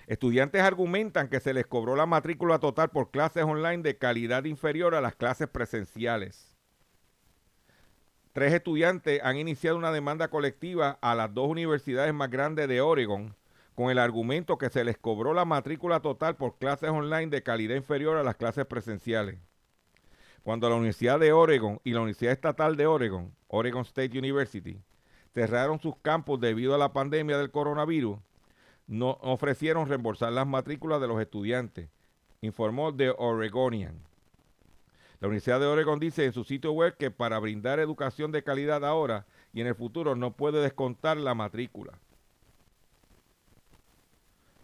Estudiantes 0.07 0.63
argumentan 0.63 1.29
que 1.29 1.41
se 1.41 1.55
les 1.55 1.67
cobró 1.67 1.97
la 1.97 2.07
matrícula 2.07 2.59
total 2.59 2.91
por 2.91 3.11
clases 3.11 3.45
online 3.45 3.83
de 3.83 3.99
calidad 3.99 4.45
inferior 4.45 4.95
a 4.95 5.01
las 5.01 5.17
clases 5.17 5.49
presenciales. 5.49 6.54
Tres 8.35 8.53
estudiantes 8.53 9.21
han 9.23 9.37
iniciado 9.37 9.77
una 9.77 9.93
demanda 9.93 10.27
colectiva 10.27 10.99
a 11.01 11.15
las 11.15 11.33
dos 11.33 11.49
universidades 11.49 12.13
más 12.13 12.29
grandes 12.31 12.67
de 12.67 12.81
Oregon 12.81 13.37
con 13.77 13.93
el 13.93 13.99
argumento 14.01 14.59
que 14.59 14.71
se 14.71 14.83
les 14.83 14.99
cobró 14.99 15.35
la 15.35 15.45
matrícula 15.45 16.01
total 16.01 16.35
por 16.35 16.59
clases 16.59 16.91
online 16.91 17.29
de 17.29 17.45
calidad 17.45 17.77
inferior 17.77 18.17
a 18.17 18.25
las 18.25 18.35
clases 18.35 18.67
presenciales. 18.67 19.39
Cuando 20.43 20.69
la 20.69 20.75
Universidad 20.75 21.21
de 21.21 21.33
Oregon 21.33 21.81
y 21.85 21.93
la 21.93 22.01
Universidad 22.01 22.33
Estatal 22.33 22.75
de 22.75 22.89
Oregon, 22.89 23.33
Oregon 23.47 23.83
State 23.83 24.19
University, 24.19 24.81
cerraron 25.33 25.79
sus 25.79 25.95
campus 25.99 26.41
debido 26.41 26.75
a 26.75 26.79
la 26.79 26.93
pandemia 26.93 27.39
del 27.39 27.53
coronavirus, 27.53 28.19
no 28.89 29.11
ofrecieron 29.23 29.89
reembolsar 29.89 30.33
las 30.33 30.49
matrículas 30.49 31.01
de 31.01 31.07
los 31.07 31.21
estudiantes, 31.21 31.89
informó 32.41 32.93
The 32.93 33.15
Oregonian. 33.17 34.03
La 35.25 35.29
Universidad 35.29 35.59
de 35.59 35.65
Oregon 35.65 35.99
dice 35.99 36.27
en 36.27 36.35
su 36.35 36.45
sitio 36.45 36.73
web 36.73 36.99
que 36.99 37.11
para 37.11 37.39
brindar 37.39 37.81
educación 37.81 38.31
de 38.31 38.45
calidad 38.45 38.85
ahora 38.85 39.25
y 39.55 39.63
en 39.63 39.67
el 39.67 39.75
futuro 39.75 40.15
no 40.15 40.37
puede 40.37 40.61
descontar 40.61 41.17
la 41.17 41.33
matrícula. 41.33 41.99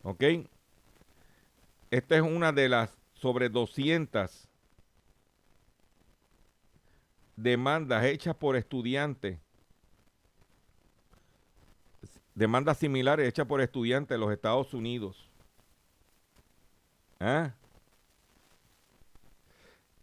¿Ok? 0.03 0.23
Esta 1.91 2.15
es 2.15 2.21
una 2.21 2.53
de 2.53 2.69
las 2.69 2.95
sobre 3.15 3.49
200 3.49 4.49
demandas 7.37 8.05
hechas 8.05 8.37
por 8.37 8.55
estudiantes, 8.55 9.39
demandas 12.35 12.77
similares 12.77 13.27
hechas 13.27 13.47
por 13.47 13.63
estudiantes 13.63 14.15
de 14.15 14.19
los 14.19 14.31
Estados 14.31 14.75
Unidos. 14.75 15.27
¿Ah? 17.19 17.55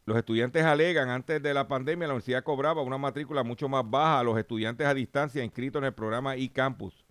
Los 0.08 0.18
estudiantes 0.18 0.64
alegan, 0.64 1.10
antes 1.10 1.44
de 1.44 1.54
la 1.54 1.68
pandemia 1.68 2.08
la 2.08 2.14
universidad 2.16 2.44
cobraba 2.44 2.82
una 2.82 2.98
matrícula 2.98 3.44
mucho 3.44 3.70
más 3.70 3.88
baja 3.88 4.22
a 4.22 4.24
los 4.24 4.40
estudiantes 4.40 4.88
a 4.88 4.96
distancia 4.96 5.44
inscritos 5.44 5.80
en 5.82 5.86
el 5.86 5.94
programa 5.94 6.36
eCampus 6.36 7.06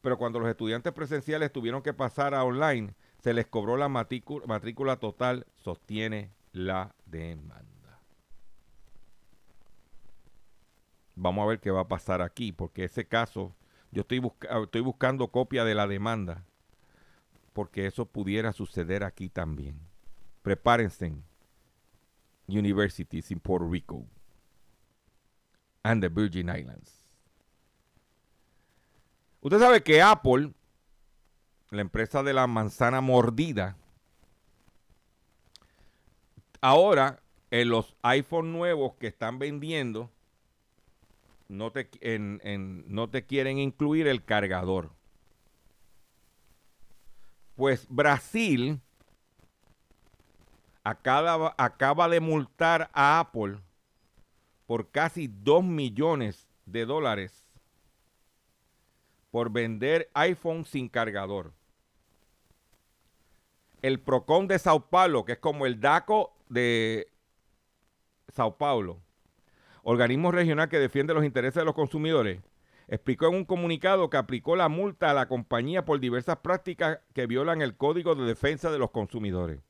pero 0.00 0.16
cuando 0.16 0.40
los 0.40 0.48
estudiantes 0.48 0.92
presenciales 0.92 1.52
tuvieron 1.52 1.82
que 1.82 1.92
pasar 1.92 2.34
a 2.34 2.44
online, 2.44 2.94
se 3.22 3.34
les 3.34 3.46
cobró 3.46 3.76
la 3.76 3.88
matrícula, 3.88 4.96
total, 4.96 5.46
sostiene 5.56 6.30
la 6.52 6.94
demanda. 7.06 7.66
Vamos 11.16 11.44
a 11.44 11.48
ver 11.48 11.60
qué 11.60 11.70
va 11.70 11.80
a 11.80 11.88
pasar 11.88 12.22
aquí, 12.22 12.50
porque 12.50 12.84
ese 12.84 13.06
caso, 13.06 13.54
yo 13.90 14.02
estoy, 14.02 14.22
estoy 14.62 14.80
buscando 14.80 15.28
copia 15.28 15.64
de 15.64 15.74
la 15.74 15.86
demanda, 15.86 16.44
porque 17.52 17.86
eso 17.86 18.06
pudiera 18.06 18.52
suceder 18.52 19.04
aquí 19.04 19.28
también. 19.28 19.78
Prepárense. 20.42 21.12
Universities 22.52 23.30
in 23.30 23.40
Puerto 23.40 23.66
Rico 23.66 24.04
and 25.82 26.02
the 26.02 26.08
Virgin 26.08 26.48
Islands. 26.48 27.04
Usted 29.40 29.58
sabe 29.58 29.82
que 29.82 30.02
Apple, 30.02 30.52
la 31.70 31.80
empresa 31.80 32.22
de 32.22 32.34
la 32.34 32.46
manzana 32.46 33.00
mordida, 33.00 33.76
ahora 36.60 37.22
en 37.50 37.70
los 37.70 37.96
iPhone 38.02 38.52
nuevos 38.52 38.94
que 38.96 39.06
están 39.06 39.38
vendiendo, 39.38 40.10
no 41.48 41.72
te, 41.72 41.88
no 42.18 43.08
te 43.08 43.24
quieren 43.24 43.58
incluir 43.58 44.06
el 44.06 44.24
cargador. 44.24 44.92
Pues 47.56 47.86
Brasil 47.88 48.80
acaba, 50.90 52.08
de 52.08 52.20
multar 52.20 52.90
a 52.92 53.20
Apple 53.20 53.58
por 54.66 54.90
casi 54.90 55.28
2 55.28 55.64
millones 55.64 56.48
de 56.66 56.84
dólares 56.84 57.46
por 59.30 59.50
vender 59.50 60.10
iPhone 60.14 60.64
sin 60.64 60.88
cargador. 60.88 61.52
El 63.82 64.00
Procon 64.00 64.48
de 64.48 64.58
Sao 64.58 64.88
Paulo, 64.88 65.24
que 65.24 65.32
es 65.32 65.38
como 65.38 65.66
el 65.66 65.80
DACO 65.80 66.32
de 66.48 67.08
Sao 68.28 68.58
Paulo, 68.58 68.98
organismo 69.82 70.32
regional 70.32 70.68
que 70.68 70.78
defiende 70.78 71.14
los 71.14 71.24
intereses 71.24 71.60
de 71.60 71.64
los 71.64 71.74
consumidores, 71.74 72.40
explicó 72.88 73.28
en 73.28 73.36
un 73.36 73.44
comunicado 73.44 74.10
que 74.10 74.16
aplicó 74.16 74.56
la 74.56 74.68
multa 74.68 75.10
a 75.10 75.14
la 75.14 75.28
compañía 75.28 75.84
por 75.84 76.00
diversas 76.00 76.38
prácticas 76.38 76.98
que 77.14 77.26
violan 77.26 77.62
el 77.62 77.76
Código 77.76 78.14
de 78.16 78.24
Defensa 78.24 78.70
de 78.70 78.78
los 78.78 78.90
Consumidores. 78.90 79.60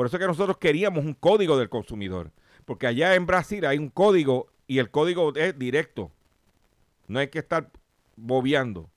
Por 0.00 0.06
eso 0.06 0.16
es 0.16 0.20
que 0.22 0.28
nosotros 0.28 0.56
queríamos 0.56 1.04
un 1.04 1.12
código 1.12 1.58
del 1.58 1.68
consumidor, 1.68 2.32
porque 2.64 2.86
allá 2.86 3.14
en 3.16 3.26
Brasil 3.26 3.66
hay 3.66 3.76
un 3.76 3.90
código 3.90 4.46
y 4.66 4.78
el 4.78 4.90
código 4.90 5.34
es 5.36 5.58
directo. 5.58 6.10
No 7.06 7.18
hay 7.18 7.28
que 7.28 7.38
estar 7.38 7.70
bobeando. 8.16 8.88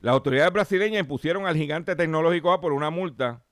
Las 0.00 0.14
autoridades 0.14 0.50
brasileñas 0.50 1.00
impusieron 1.00 1.44
al 1.44 1.56
gigante 1.56 1.94
tecnológico 1.94 2.50
Apple 2.50 2.70
una 2.70 2.88
multa 2.88 3.44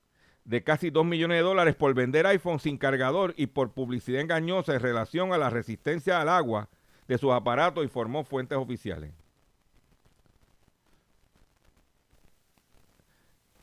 de 0.43 0.63
casi 0.63 0.89
2 0.89 1.05
millones 1.05 1.37
de 1.37 1.43
dólares 1.43 1.75
por 1.75 1.93
vender 1.93 2.25
iPhone 2.25 2.59
sin 2.59 2.79
cargador 2.79 3.35
y 3.37 3.45
por 3.45 3.71
publicidad 3.71 4.21
engañosa 4.21 4.73
en 4.73 4.79
relación 4.79 5.31
a 5.31 5.37
la 5.37 5.51
resistencia 5.51 6.21
al 6.21 6.29
agua 6.29 6.69
de 7.07 7.19
sus 7.19 7.31
aparatos, 7.31 7.83
informó 7.83 8.23
fuentes 8.23 8.57
oficiales. 8.57 9.11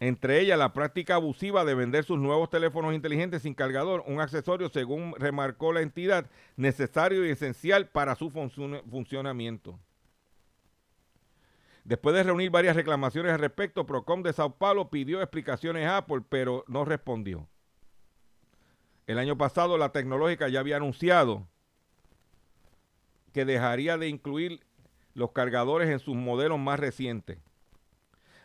Entre 0.03 0.41
ellas 0.41 0.59
la 0.59 0.73
práctica 0.73 1.15
abusiva 1.15 1.65
de 1.65 1.77
vender 1.77 2.03
sus 2.03 2.19
nuevos 2.19 2.51
teléfonos 2.51 2.93
inteligentes 2.93 3.43
sin 3.43 3.55
cargador, 3.55 4.03
un 4.09 4.21
accesorio, 4.21 4.69
según 4.69 5.15
remarcó 5.17 5.73
la 5.73 5.81
entidad, 5.81 6.29
necesario 6.57 7.25
y 7.25 7.31
esencial 7.31 7.87
para 7.87 8.17
su 8.17 8.29
funcionamiento. 8.31 9.79
Después 11.85 12.17
de 12.17 12.25
reunir 12.25 12.51
varias 12.51 12.75
reclamaciones 12.75 13.31
al 13.31 13.39
respecto, 13.39 13.87
Procom 13.87 14.25
de 14.25 14.33
Sao 14.33 14.57
Paulo 14.57 14.91
pidió 14.91 15.23
explicaciones 15.23 15.87
a 15.87 15.99
Apple, 15.99 16.23
pero 16.29 16.65
no 16.67 16.85
respondió. 16.85 17.47
El 19.07 19.21
año 19.21 19.39
pasado 19.39 19.79
la 19.79 19.93
tecnológica 19.93 20.49
ya 20.49 20.59
había 20.59 20.79
anunciado 20.79 21.47
que 23.33 23.45
dejaría 23.45 23.99
de 23.99 24.09
incluir 24.09 24.67
los 25.15 25.31
cargadores 25.31 25.89
en 25.91 26.01
sus 26.01 26.17
modelos 26.17 26.59
más 26.59 26.81
recientes. 26.81 27.39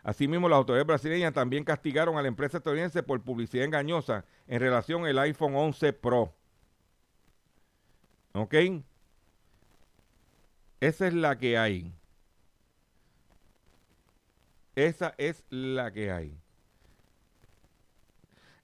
Asimismo, 0.07 0.47
las 0.47 0.55
autoridades 0.55 0.87
brasileñas 0.87 1.33
también 1.33 1.65
castigaron 1.65 2.17
a 2.17 2.21
la 2.21 2.29
empresa 2.29 2.59
estadounidense 2.59 3.03
por 3.03 3.21
publicidad 3.21 3.65
engañosa 3.65 4.23
en 4.47 4.61
relación 4.61 5.05
al 5.05 5.19
iPhone 5.19 5.53
11 5.53 5.91
Pro. 5.91 6.33
¿Ok? 8.31 8.55
Esa 10.79 11.07
es 11.07 11.13
la 11.13 11.37
que 11.37 11.57
hay. 11.57 11.93
Esa 14.75 15.13
es 15.17 15.43
la 15.49 15.91
que 15.91 16.09
hay. 16.09 16.39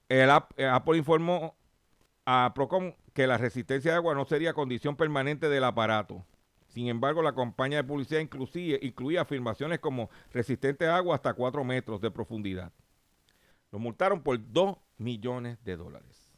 El 0.08 0.30
Apple 0.30 0.96
informó 0.96 1.54
a 2.24 2.52
Procom 2.54 2.94
que 3.12 3.26
la 3.26 3.36
resistencia 3.36 3.90
de 3.90 3.96
agua 3.98 4.14
no 4.14 4.24
sería 4.24 4.54
condición 4.54 4.96
permanente 4.96 5.50
del 5.50 5.64
aparato. 5.64 6.24
Sin 6.74 6.88
embargo, 6.88 7.22
la 7.22 7.32
compañía 7.32 7.78
de 7.78 7.84
publicidad 7.84 8.20
incluía 8.20 9.20
afirmaciones 9.22 9.78
como 9.78 10.10
resistente 10.32 10.86
a 10.86 10.96
agua 10.96 11.14
hasta 11.14 11.32
4 11.32 11.62
metros 11.62 12.00
de 12.00 12.10
profundidad. 12.10 12.72
Lo 13.70 13.78
multaron 13.78 14.20
por 14.22 14.38
2 14.52 14.76
millones 14.98 15.56
de 15.64 15.76
dólares. 15.76 16.32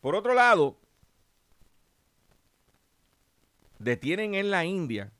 Por 0.00 0.14
otro 0.14 0.34
lado, 0.34 0.76
detienen 3.78 4.34
en 4.34 4.50
la 4.50 4.64
India 4.64 5.10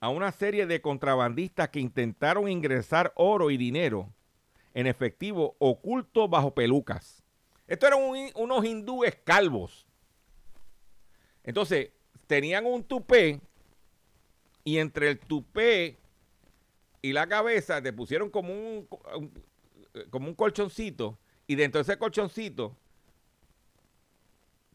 a 0.00 0.10
una 0.10 0.30
serie 0.30 0.66
de 0.66 0.80
contrabandistas 0.82 1.70
que 1.70 1.80
intentaron 1.80 2.48
ingresar 2.48 3.12
oro 3.16 3.50
y 3.50 3.56
dinero 3.56 4.12
en 4.74 4.86
efectivo 4.86 5.56
oculto 5.58 6.28
bajo 6.28 6.54
pelucas 6.54 7.24
Estos 7.66 7.88
eran 7.88 8.02
un- 8.02 8.30
unos 8.34 8.64
hindúes 8.64 9.14
calvos. 9.24 9.86
Entonces, 11.44 11.90
tenían 12.28 12.64
un 12.66 12.84
tupé 12.84 13.40
y 14.62 14.78
entre 14.78 15.08
el 15.10 15.18
tupé 15.18 15.96
y 17.02 17.12
la 17.12 17.26
cabeza 17.26 17.82
te 17.82 17.92
pusieron 17.92 18.30
como 18.30 18.52
un, 18.52 18.86
un- 19.16 19.32
como 20.10 20.28
un 20.28 20.34
colchoncito 20.34 21.18
y 21.48 21.56
dentro 21.56 21.78
de 21.80 21.82
ese 21.82 21.98
colchoncito 21.98 22.76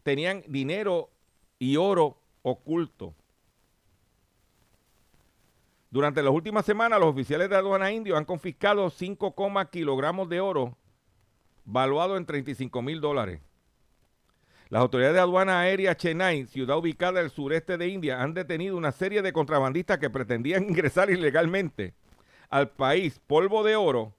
tenían 0.02 0.42
dinero 0.48 1.08
y 1.58 1.76
oro 1.76 2.18
oculto. 2.42 3.14
Durante 5.90 6.22
las 6.22 6.32
últimas 6.32 6.66
semanas, 6.66 6.98
los 6.98 7.08
oficiales 7.08 7.48
de 7.48 7.56
aduana 7.56 7.92
indio 7.92 8.16
han 8.16 8.24
confiscado 8.24 8.90
5, 8.90 9.34
kilogramos 9.70 10.28
de 10.28 10.40
oro 10.40 10.76
valuado 11.64 12.16
en 12.16 12.26
35 12.26 12.82
mil 12.82 13.00
dólares. 13.00 13.40
Las 14.74 14.80
autoridades 14.80 15.14
de 15.14 15.20
aduana 15.20 15.60
aérea 15.60 15.96
Chennai, 15.96 16.46
ciudad 16.46 16.76
ubicada 16.76 17.20
el 17.20 17.30
sureste 17.30 17.78
de 17.78 17.86
India, 17.86 18.20
han 18.20 18.34
detenido 18.34 18.76
una 18.76 18.90
serie 18.90 19.22
de 19.22 19.32
contrabandistas 19.32 19.98
que 19.98 20.10
pretendían 20.10 20.64
ingresar 20.68 21.10
ilegalmente 21.10 21.94
al 22.50 22.70
país 22.70 23.20
polvo 23.24 23.62
de 23.62 23.76
oro, 23.76 24.16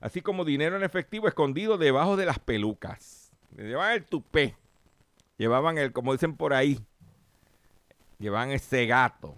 así 0.00 0.22
como 0.22 0.46
dinero 0.46 0.78
en 0.78 0.82
efectivo 0.82 1.28
escondido 1.28 1.76
debajo 1.76 2.16
de 2.16 2.24
las 2.24 2.38
pelucas. 2.38 3.32
Llevaban 3.54 3.92
el 3.92 4.06
tupé, 4.06 4.56
llevaban 5.36 5.76
el, 5.76 5.92
como 5.92 6.14
dicen 6.14 6.38
por 6.38 6.54
ahí, 6.54 6.80
llevaban 8.18 8.50
ese 8.50 8.86
gato, 8.86 9.36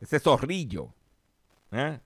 ese 0.00 0.18
zorrillo. 0.18 0.94
¿eh? 1.72 2.00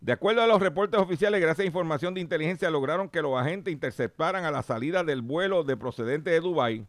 De 0.00 0.12
acuerdo 0.12 0.42
a 0.42 0.46
los 0.46 0.60
reportes 0.60 0.98
oficiales, 0.98 1.40
gracias 1.40 1.64
a 1.64 1.66
información 1.66 2.14
de 2.14 2.22
inteligencia, 2.22 2.70
lograron 2.70 3.08
que 3.08 3.20
los 3.20 3.38
agentes 3.38 3.72
interceptaran 3.72 4.44
a 4.44 4.50
la 4.50 4.62
salida 4.62 5.04
del 5.04 5.20
vuelo 5.20 5.62
de 5.62 5.76
procedente 5.76 6.30
de 6.30 6.40
Dubái 6.40 6.86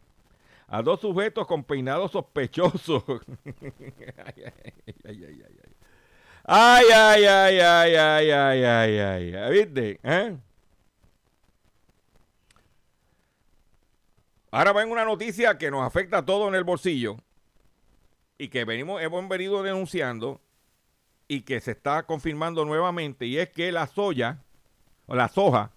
a 0.66 0.80
dos 0.80 1.00
sujetos 1.00 1.46
con 1.46 1.64
peinados 1.64 2.12
sospechosos. 2.12 3.04
ay, 6.44 6.84
ay, 6.94 7.24
ay, 7.24 7.58
ay, 7.58 7.60
ay, 7.60 7.96
ay. 7.96 8.30
Ay, 8.30 8.64
ay, 8.64 8.98
ay, 8.98 9.34
ay, 9.34 9.52
¿viste? 9.52 10.00
¿Eh? 10.02 10.38
Ahora 14.50 14.72
ven 14.72 14.90
una 14.90 15.04
noticia 15.04 15.58
que 15.58 15.70
nos 15.70 15.86
afecta 15.86 16.18
a 16.18 16.24
todos 16.24 16.48
en 16.48 16.54
el 16.54 16.64
bolsillo 16.64 17.16
y 18.38 18.48
que 18.48 18.64
venimos, 18.64 19.02
hemos 19.02 19.28
venido 19.28 19.62
denunciando 19.62 20.41
y 21.32 21.40
que 21.40 21.62
se 21.62 21.70
está 21.70 22.02
confirmando 22.02 22.66
nuevamente 22.66 23.24
y 23.24 23.38
es 23.38 23.48
que 23.48 23.72
la 23.72 23.86
soya 23.86 24.42
o 25.06 25.14
la 25.14 25.28
soja 25.28 25.70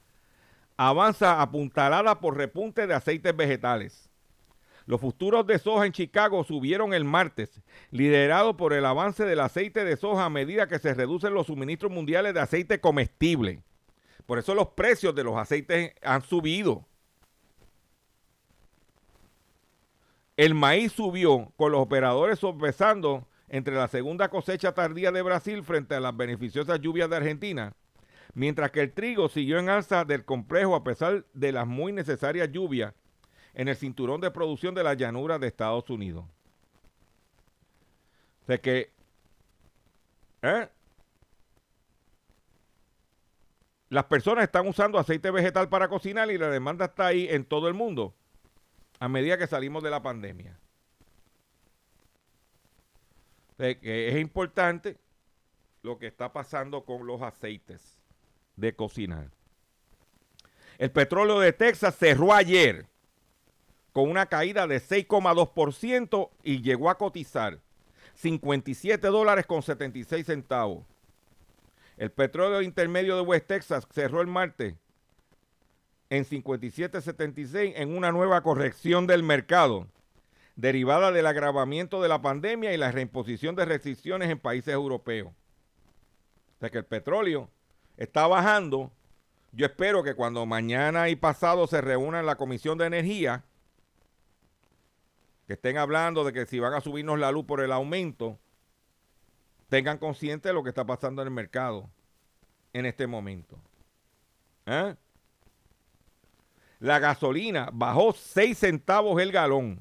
avanza 0.75 1.41
apuntalada 1.41 2.19
por 2.19 2.35
repunte 2.35 2.85
de 2.85 2.93
aceites 2.93 3.33
vegetales. 3.33 4.09
Los 4.85 4.99
futuros 4.99 5.47
de 5.47 5.57
soja 5.57 5.85
en 5.85 5.93
Chicago 5.93 6.43
subieron 6.43 6.93
el 6.93 7.05
martes, 7.05 7.61
liderado 7.89 8.57
por 8.57 8.73
el 8.73 8.85
avance 8.85 9.23
del 9.23 9.39
aceite 9.39 9.85
de 9.85 9.95
soja 9.95 10.25
a 10.25 10.29
medida 10.29 10.67
que 10.67 10.77
se 10.77 10.93
reducen 10.93 11.33
los 11.33 11.47
suministros 11.47 11.89
mundiales 11.89 12.33
de 12.33 12.41
aceite 12.41 12.81
comestible. 12.81 13.63
Por 14.25 14.39
eso 14.39 14.55
los 14.55 14.67
precios 14.67 15.15
de 15.15 15.23
los 15.23 15.37
aceites 15.37 15.93
han 16.01 16.21
subido. 16.21 16.85
El 20.35 20.53
maíz 20.53 20.91
subió 20.91 21.53
con 21.55 21.71
los 21.71 21.79
operadores 21.79 22.39
sopesando 22.39 23.25
entre 23.55 23.73
la 23.73 23.87
segunda 23.87 24.27
cosecha 24.29 24.73
tardía 24.73 25.13
de 25.13 25.21
Brasil 25.21 25.63
frente 25.63 25.95
a 25.95 26.01
las 26.01 26.15
beneficiosas 26.15 26.81
lluvias 26.81 27.09
de 27.09 27.15
Argentina, 27.15 27.73
mientras 28.33 28.69
que 28.71 28.81
el 28.81 28.91
trigo 28.91 29.29
siguió 29.29 29.59
en 29.59 29.69
alza 29.69 30.03
del 30.03 30.25
complejo 30.25 30.75
a 30.75 30.83
pesar 30.83 31.25
de 31.33 31.53
las 31.53 31.65
muy 31.65 31.93
necesarias 31.93 32.51
lluvias 32.51 32.93
en 33.53 33.69
el 33.69 33.77
cinturón 33.77 34.19
de 34.19 34.29
producción 34.29 34.75
de 34.75 34.83
la 34.83 34.93
llanura 34.93 35.39
de 35.39 35.47
Estados 35.47 35.89
Unidos. 35.89 36.25
O 38.43 38.61
que, 38.61 38.91
¿eh? 40.41 40.69
Las 43.87 44.03
personas 44.03 44.43
están 44.43 44.67
usando 44.67 44.99
aceite 44.99 45.31
vegetal 45.31 45.69
para 45.69 45.87
cocinar 45.87 46.29
y 46.29 46.37
la 46.37 46.49
demanda 46.49 46.85
está 46.85 47.07
ahí 47.07 47.29
en 47.29 47.45
todo 47.45 47.69
el 47.69 47.73
mundo 47.73 48.13
a 48.99 49.07
medida 49.07 49.37
que 49.37 49.47
salimos 49.47 49.81
de 49.81 49.91
la 49.91 50.01
pandemia. 50.01 50.59
Que 53.57 54.09
es 54.09 54.19
importante 54.19 54.97
lo 55.81 55.97
que 55.97 56.07
está 56.07 56.33
pasando 56.33 56.83
con 56.83 57.05
los 57.05 57.21
aceites 57.21 57.97
de 58.55 58.75
cocinar. 58.75 59.29
El 60.77 60.91
petróleo 60.91 61.39
de 61.39 61.53
Texas 61.53 61.95
cerró 61.95 62.33
ayer 62.33 62.85
con 63.93 64.09
una 64.09 64.25
caída 64.25 64.67
de 64.67 64.81
6,2% 64.81 66.29
y 66.43 66.61
llegó 66.61 66.89
a 66.89 66.97
cotizar 66.97 67.59
57 68.15 69.07
dólares 69.07 69.45
con 69.45 69.61
76 69.61 70.25
centavos. 70.25 70.85
El 71.95 72.11
petróleo 72.11 72.61
intermedio 72.61 73.15
de 73.15 73.21
West 73.21 73.47
Texas 73.47 73.87
cerró 73.93 74.19
el 74.19 74.27
martes 74.27 74.75
en 76.09 76.25
57.76 76.25 77.73
en 77.75 77.95
una 77.95 78.11
nueva 78.11 78.41
corrección 78.41 79.07
del 79.07 79.23
mercado, 79.23 79.87
derivada 80.55 81.11
del 81.11 81.27
agravamiento 81.27 82.01
de 82.01 82.09
la 82.09 82.21
pandemia 82.21 82.73
y 82.73 82.77
la 82.77 82.91
reimposición 82.91 83.55
de 83.55 83.65
restricciones 83.65 84.29
en 84.29 84.39
países 84.39 84.73
europeos. 84.73 85.33
O 86.55 86.59
sea 86.59 86.69
que 86.69 86.77
el 86.77 86.85
petróleo 86.85 87.49
está 87.97 88.27
bajando. 88.27 88.91
Yo 89.51 89.65
espero 89.65 90.03
que 90.03 90.15
cuando 90.15 90.45
mañana 90.45 91.09
y 91.09 91.15
pasado 91.15 91.67
se 91.67 91.81
reúna 91.81 92.19
en 92.19 92.25
la 92.25 92.35
Comisión 92.35 92.77
de 92.77 92.85
Energía, 92.85 93.43
que 95.47 95.53
estén 95.53 95.77
hablando 95.77 96.23
de 96.23 96.33
que 96.33 96.45
si 96.45 96.59
van 96.59 96.73
a 96.73 96.81
subirnos 96.81 97.19
la 97.19 97.31
luz 97.31 97.45
por 97.45 97.61
el 97.61 97.71
aumento, 97.71 98.39
tengan 99.69 99.97
consciente 99.97 100.49
de 100.49 100.53
lo 100.53 100.63
que 100.63 100.69
está 100.69 100.85
pasando 100.85 101.21
en 101.21 101.27
el 101.27 101.33
mercado 101.33 101.89
en 102.73 102.85
este 102.85 103.07
momento. 103.07 103.59
¿Eh? 104.65 104.95
La 106.79 106.99
gasolina 106.99 107.69
bajó 107.71 108.13
6 108.13 108.57
centavos 108.57 109.21
el 109.21 109.31
galón. 109.31 109.79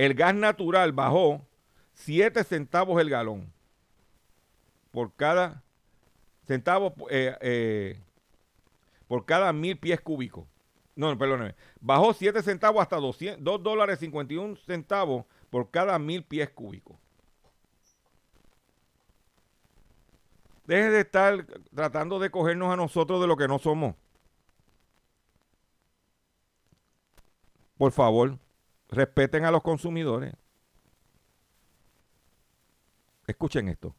El 0.00 0.14
gas 0.14 0.34
natural 0.34 0.92
bajó 0.92 1.46
7 1.92 2.42
centavos 2.44 2.98
el 3.02 3.10
galón. 3.10 3.52
Por 4.92 5.14
cada 5.14 5.62
centavo, 6.46 6.94
eh, 7.10 7.36
eh, 7.42 8.00
por 9.08 9.26
cada 9.26 9.52
mil 9.52 9.78
pies 9.78 10.00
cúbicos. 10.00 10.46
No, 10.96 11.18
perdóneme. 11.18 11.54
Bajó 11.82 12.14
7 12.14 12.42
centavos 12.42 12.80
hasta 12.80 12.96
200, 12.96 13.44
2 13.44 13.62
dólares 13.62 13.98
51 13.98 14.56
centavos 14.64 15.26
por 15.50 15.70
cada 15.70 15.98
mil 15.98 16.24
pies 16.24 16.48
cúbicos. 16.48 16.96
Deje 20.64 20.88
de 20.88 21.00
estar 21.00 21.44
tratando 21.74 22.18
de 22.18 22.30
cogernos 22.30 22.72
a 22.72 22.76
nosotros 22.76 23.20
de 23.20 23.26
lo 23.26 23.36
que 23.36 23.48
no 23.48 23.58
somos. 23.58 23.94
Por 27.76 27.92
favor, 27.92 28.38
respeten 28.90 29.44
a 29.44 29.50
los 29.50 29.62
consumidores. 29.62 30.34
Escuchen 33.26 33.68
esto. 33.68 33.94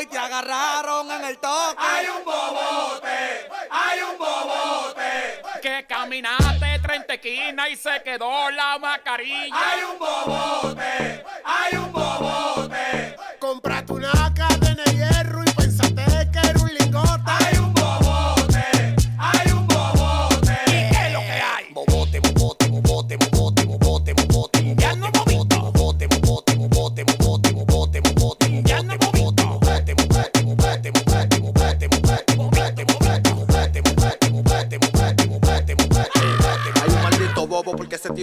y 0.00 0.06
te 0.06 0.18
agarraron 0.18 1.10
en 1.10 1.24
el 1.24 1.38
toque. 1.38 1.76
Hay 1.78 2.06
un 2.06 2.24
bobote, 2.24 3.48
hay 3.70 4.00
un 4.00 4.18
bobote. 4.18 5.42
Que 5.62 5.86
caminaste 5.86 6.78
30 6.82 7.14
esquinas 7.14 7.70
y 7.70 7.76
se 7.76 8.02
quedó 8.02 8.50
la 8.50 8.78
mascarilla. 8.78 9.54
Hay 9.54 9.82
un 9.84 9.98
bobote, 9.98 11.24
hay 11.44 11.76
un 11.76 11.92
bobote. 11.92 13.16
Compraste 13.38 13.92
una 13.92 14.15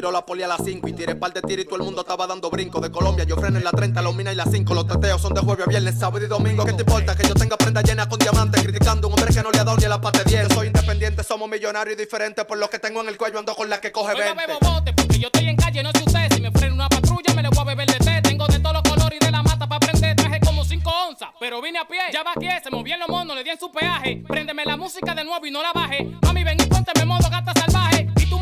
tiró 0.04 0.12
la 0.12 0.26
poli 0.26 0.44
a 0.44 0.50
las 0.50 0.60
5 0.62 0.86
y 0.90 0.92
tiré 0.92 1.16
par 1.16 1.32
de 1.32 1.42
tiros 1.42 1.64
y 1.64 1.66
todo 1.66 1.78
el 1.78 1.84
mundo 1.84 2.02
estaba 2.02 2.28
dando 2.28 2.50
brinco. 2.50 2.82
De 2.82 2.92
Colombia 2.92 3.24
yo 3.24 3.38
freno 3.38 3.58
en 3.58 3.64
la 3.64 3.72
30, 3.72 4.02
la 4.02 4.12
mina 4.12 4.34
y 4.34 4.36
la 4.36 4.44
5. 4.44 4.74
Los 4.74 4.86
teteos 4.86 5.22
son 5.22 5.34
de 5.34 5.40
jueves 5.40 5.66
a 5.66 5.70
viernes, 5.70 5.98
sábado 5.98 6.26
y 6.26 6.28
domingo. 6.28 6.66
¿Qué 6.66 6.74
te 6.74 6.82
importa 6.82 7.16
que 7.16 7.26
yo 7.26 7.34
tenga 7.34 7.56
prenda 7.56 7.82
llena 7.82 8.10
con 8.10 8.20
diamantes? 8.20 8.62
Criticando 8.62 9.08
a 9.08 9.12
un 9.12 9.18
hombre 9.18 9.34
que 9.34 9.42
no 9.42 9.50
le 9.50 9.60
ha 9.60 9.64
dado 9.64 9.78
ni 9.78 9.86
la 9.86 10.02
parte 10.02 10.26
10. 10.26 10.54
Soy 10.54 10.68
independiente 10.68 11.24
somos 11.24 11.48
millonarios 11.50 11.96
y 11.96 12.02
diferentes. 12.02 12.44
Por 12.44 12.58
lo 12.58 12.70
que 12.70 12.80
tengo 12.80 13.00
en 13.00 13.08
el 13.08 13.18
cuello 13.18 13.40
ando 13.40 13.56
con 13.56 13.70
la 13.70 13.80
que 13.80 13.94
coge 13.94 14.12
Oiga, 14.12 14.34
20. 14.34 14.46
bebo 14.46 14.60
bote, 14.60 14.92
porque 14.92 15.20
yo 15.20 15.28
estoy 15.28 15.48
en 15.48 15.56
calle, 15.56 15.82
no 15.82 15.92
sé 15.94 16.04
usted. 16.06 16.34
Si 16.34 16.42
me 16.42 16.52
frena 16.52 16.74
una 16.74 16.90
patrulla, 16.90 17.34
me 17.34 17.42
le 17.42 17.48
voy 17.48 17.60
a 17.60 17.64
beber 17.64 17.88
de 17.88 18.00
té. 18.00 18.22
Tengo 18.24 18.46
de 18.48 18.60
todos 18.60 18.74
los 18.74 18.84
colores 18.84 19.18
y 19.22 19.26
de 19.26 19.32
la 19.32 19.42
mata 19.42 19.70
para 19.70 19.80
prender. 19.80 20.18
Traje 20.18 20.42
como 20.42 20.66
5 20.66 20.92
onzas, 21.08 21.30
pero 21.40 21.62
vine 21.62 21.80
a 21.80 21.88
pie. 21.88 22.02
Ya 22.12 22.24
vaqué, 22.24 22.60
se 22.62 22.70
movían 22.70 23.00
los 23.00 23.08
monos, 23.08 23.38
le 23.38 23.44
di 23.46 23.52
en 23.52 23.58
su 23.58 23.72
peaje. 23.72 24.22
Préndeme 24.28 24.66
la 24.66 24.76
música 24.76 25.16
de 25.16 25.24
nuevo 25.24 25.46
y 25.46 25.52
no 25.52 25.62
la 25.62 25.72
baje. 25.72 26.12
Mami, 26.24 26.44
ven 26.44 26.58
y 26.60 26.66
ponte 26.66 26.92
en 26.94 27.08
modo 27.08 27.30
gata 27.30 27.54
salvaje. 27.54 27.93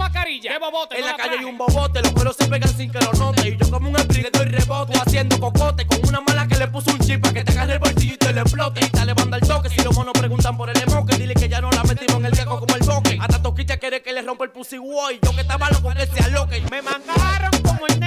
Mascarilla, 0.02 0.56
En 0.56 1.02
no 1.02 1.08
la 1.08 1.16
calle 1.16 1.38
hay 1.38 1.46
un 1.46 1.58
bobote, 1.60 2.02
los 2.02 2.12
pelos 2.14 2.36
se 2.36 2.48
pegan 2.48 2.76
sin 2.76 2.92
que 2.92 3.00
lo 3.00 3.14
note. 3.14 3.48
Y 3.48 3.56
yo 3.56 3.70
como 3.70 3.88
un 3.88 3.98
spray 4.00 4.24
le 4.24 4.32
doy 4.32 4.46
rebote, 4.46 4.98
haciendo 4.98 5.40
cocote 5.40 5.86
con 5.86 6.00
una 6.08 6.22
mala 6.22 6.48
que 6.48 6.58
le 6.58 6.68
puso 6.70 6.90
un 6.90 6.98
chip 7.00 7.22
para 7.22 7.36
que 7.36 7.44
te 7.44 7.52
agarre 7.52 7.74
el 7.74 7.80
bolsillo 7.80 8.16
y 8.16 8.18
te 8.18 8.34
le 8.34 8.42
explote. 8.42 8.84
Y 8.84 8.90
te 8.90 9.06
le 9.06 9.14
banda 9.14 9.38
el 9.38 9.48
toque. 9.48 9.70
Si 9.70 9.80
los 9.84 9.96
monos 9.96 10.14
preguntan 10.14 10.58
por 10.58 10.72
el 10.72 10.82
emoque, 10.82 11.16
dile 11.18 11.36
que 11.36 11.48
ya 11.48 11.62
no 11.62 11.70
la 11.70 11.84
metimos 11.84 12.16
en 12.16 12.26
el 12.26 12.36
caco 12.36 12.60
como 12.60 12.76
el 12.76 12.84
boque. 12.84 13.18
Hasta 13.22 13.44
Toquicha 13.44 13.78
quiere 13.78 14.02
que 14.02 14.12
le 14.12 14.24
rompa 14.24 14.46
el 14.46 14.50
pussy 14.50 14.80
boy. 14.80 15.20
Yo 15.22 15.36
que 15.36 15.42
estaba 15.42 15.70
loco 15.70 15.94
que 15.94 16.08
se 16.08 16.24
aloque. 16.24 16.64
Me 16.72 16.82
mangaron 16.82 17.62
como 17.62 17.86
el 17.86 18.00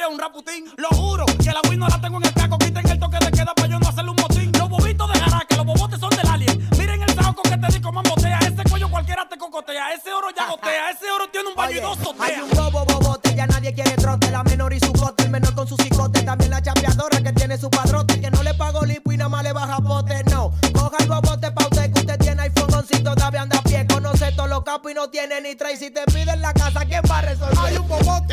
es 0.00 0.06
un 0.10 0.18
raputín. 0.18 0.64
Lo 0.76 0.88
juro, 0.88 1.26
que 1.26 1.50
la 1.50 1.60
Wii 1.68 1.76
no 1.78 1.88
la 1.88 2.00
tengo 2.00 2.18
en 2.18 2.24
el 2.24 2.32
caco. 2.34 2.58
Quiten 2.58 2.88
el 2.88 2.98
toque 2.98 3.18
de 3.18 3.30
queda 3.30 3.54
para 3.54 3.68
yo 3.68 3.78
no 3.78 3.88
hacerle 3.88 4.10
un 4.10 4.16
motín. 4.16 4.52
Los 4.58 4.68
bobitos 4.68 5.12
de 5.12 5.18
jaraque, 5.20 5.56
los 5.56 5.66
bobotes 5.66 6.00
son 6.00 6.10
del 6.10 6.26
alien. 6.28 6.68
Miren 6.78 7.02
el 7.02 7.14
saco 7.14 7.42
que 7.42 7.56
te 7.56 7.66
di 7.72 7.80
como 7.80 8.02
botea. 8.02 8.38
Ese 8.40 8.62
cuello 8.68 8.88
cualquiera 8.90 9.28
te 9.28 9.36
cocotea. 9.38 9.92
Ese 9.94 10.12
oro 10.12 10.28
ya 10.36 10.46
gotea. 10.48 10.90
Ese 10.90 11.10
oro 11.10 11.28
tiene 11.30 11.48
un 11.48 11.54
baño 11.54 11.76
y 11.76 11.80
dos 11.80 11.98
Hay 11.98 12.04
sotea. 12.36 12.44
un 12.44 12.50
bobo 12.50 12.84
bobote, 12.86 13.34
ya 13.34 13.46
nadie 13.46 13.74
quiere 13.74 13.92
trote. 13.96 14.30
La 14.30 14.42
menor 14.42 14.72
y 14.72 14.80
su 14.80 14.92
cote, 14.92 15.24
el 15.24 15.30
menor 15.30 15.54
con 15.54 15.66
su 15.68 15.76
cicote. 15.76 16.22
También 16.22 16.50
la 16.50 16.62
chapeadora 16.62 17.20
que 17.22 17.32
tiene 17.32 17.58
su 17.58 17.68
padrote. 17.70 18.20
Que 18.20 18.30
no 18.30 18.42
le 18.42 18.54
pago 18.54 18.84
lipo 18.84 19.12
y 19.12 19.16
nada 19.16 19.28
más 19.28 19.42
le 19.42 19.52
baja 19.52 19.78
pote. 19.78 20.22
No, 20.24 20.52
coja 20.72 20.96
el 21.00 21.08
bobote 21.08 21.50
pa' 21.52 21.64
usted 21.64 21.92
que 21.92 22.00
usted 22.00 22.18
tiene 22.18 22.42
iPhone 22.42 22.84
si 22.90 23.02
todavía 23.02 23.42
anda 23.42 23.58
a 23.58 23.62
pie. 23.62 23.86
Conoce 23.86 24.32
todos 24.32 24.48
los 24.48 24.62
capos 24.64 24.90
y 24.90 24.94
no 24.94 25.08
tiene 25.10 25.40
ni 25.40 25.54
trae. 25.54 25.76
Si 25.76 25.90
te 25.90 26.04
piden 26.06 26.40
la 26.40 26.52
casa, 26.52 26.84
¿quién 26.84 27.02
va 27.10 27.18
a 27.18 27.22
resolver? 27.22 27.58
Hay 27.60 27.76
un 27.76 27.88
bobote, 27.88 28.31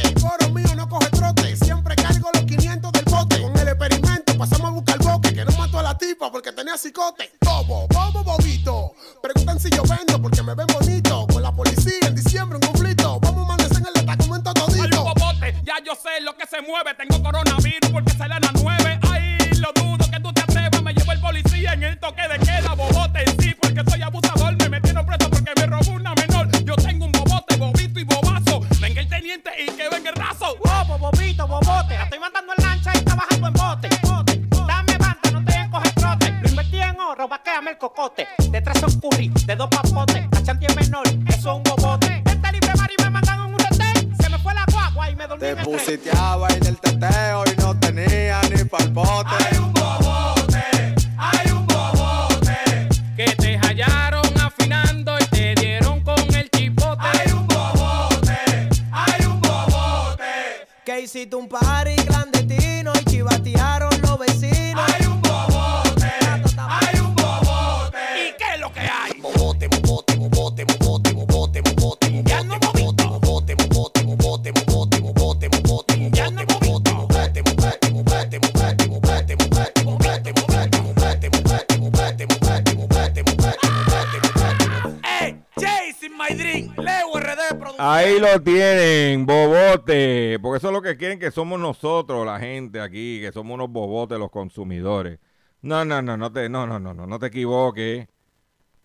que 91.30 91.36
somos 91.36 91.60
nosotros, 91.60 92.26
la 92.26 92.40
gente 92.40 92.82
aquí, 92.82 93.22
que 93.22 93.32
somos 93.32 93.54
unos 93.54 93.70
bobotes 93.70 94.18
los 94.18 94.32
consumidores. 94.32 95.20
No, 95.62 95.86
no, 95.86 96.02
no, 96.02 96.18
no 96.18 96.32
te, 96.32 96.50
no, 96.50 96.66
no, 96.66 96.80
no, 96.80 96.92
no, 96.96 97.06
no 97.06 97.20
te 97.20 97.28
equivoques. 97.28 98.08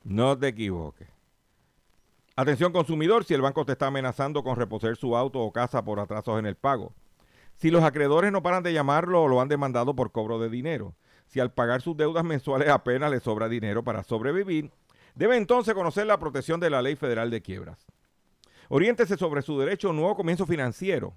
No 0.03 0.39
te 0.39 0.49
equivoques. 0.49 1.09
Atención 2.37 2.71
consumidor, 2.73 3.25
si 3.25 3.33
el 3.33 3.41
banco 3.41 3.65
te 3.65 3.73
está 3.73 3.87
amenazando 3.87 4.45
con 4.45 4.57
reposer 4.57 4.97
su 4.97 5.17
auto 5.17 5.41
o 5.41 5.53
casa 5.53 5.83
por 5.83 6.01
atrasos 6.01 6.39
en 6.39 6.45
el 6.45 6.55
pago. 6.55 6.93
Si 7.57 7.71
los 7.71 7.83
acreedores 7.83 8.31
no 8.31 8.43
paran 8.43 8.63
de 8.63 8.75
llamarlo 8.75 9.23
o 9.23 9.29
lo 9.29 9.41
han 9.41 9.49
demandado 9.49 9.97
por 9.97 10.13
cobro 10.13 10.39
de 10.39 10.51
dinero. 10.51 10.95
Si 11.27 11.41
al 11.41 11.51
pagar 11.51 11.81
sus 11.81 11.97
deudas 11.97 12.25
mensuales 12.25 12.69
apenas 12.69 13.11
le 13.11 13.21
sobra 13.21 13.49
dinero 13.49 13.83
para 13.83 14.03
sobrevivir, 14.03 14.71
debe 15.15 15.39
entonces 15.39 15.73
conocer 15.73 16.07
la 16.07 16.19
protección 16.19 16.61
de 16.61 16.69
la 16.69 16.83
Ley 16.83 16.97
Federal 16.97 17.31
de 17.31 17.41
Quiebras. 17.41 17.87
Oriéntese 18.69 19.17
sobre 19.17 19.41
su 19.41 19.59
derecho 19.59 19.89
a 19.89 19.91
un 19.93 19.97
nuevo 19.97 20.15
comienzo 20.15 20.45
financiero. 20.45 21.17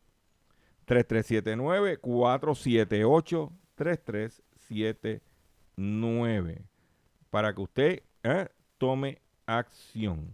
3379 0.91 1.99
478 2.01 3.53
3379 3.75 6.65
para 7.29 7.55
que 7.55 7.61
usted 7.61 8.03
eh, 8.23 8.49
tome 8.77 9.21
acción. 9.45 10.33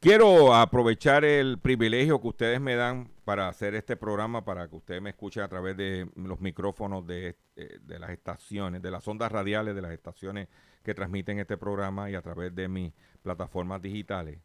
Quiero 0.00 0.54
aprovechar 0.54 1.24
el 1.24 1.58
privilegio 1.58 2.20
que 2.20 2.28
ustedes 2.28 2.60
me 2.60 2.74
dan 2.74 3.10
para 3.24 3.48
hacer 3.48 3.74
este 3.74 3.96
programa, 3.96 4.44
para 4.44 4.68
que 4.68 4.76
ustedes 4.76 5.02
me 5.02 5.10
escuchen 5.10 5.42
a 5.42 5.48
través 5.48 5.76
de 5.76 6.08
los 6.14 6.40
micrófonos 6.40 7.06
de, 7.06 7.36
eh, 7.56 7.78
de 7.82 7.98
las 7.98 8.10
estaciones, 8.10 8.82
de 8.82 8.90
las 8.90 9.06
ondas 9.08 9.32
radiales 9.32 9.74
de 9.74 9.82
las 9.82 9.92
estaciones 9.92 10.48
que 10.82 10.94
transmiten 10.94 11.38
este 11.38 11.56
programa 11.56 12.10
y 12.10 12.14
a 12.14 12.22
través 12.22 12.54
de 12.54 12.68
mis 12.68 12.92
plataformas 13.22 13.82
digitales. 13.82 14.38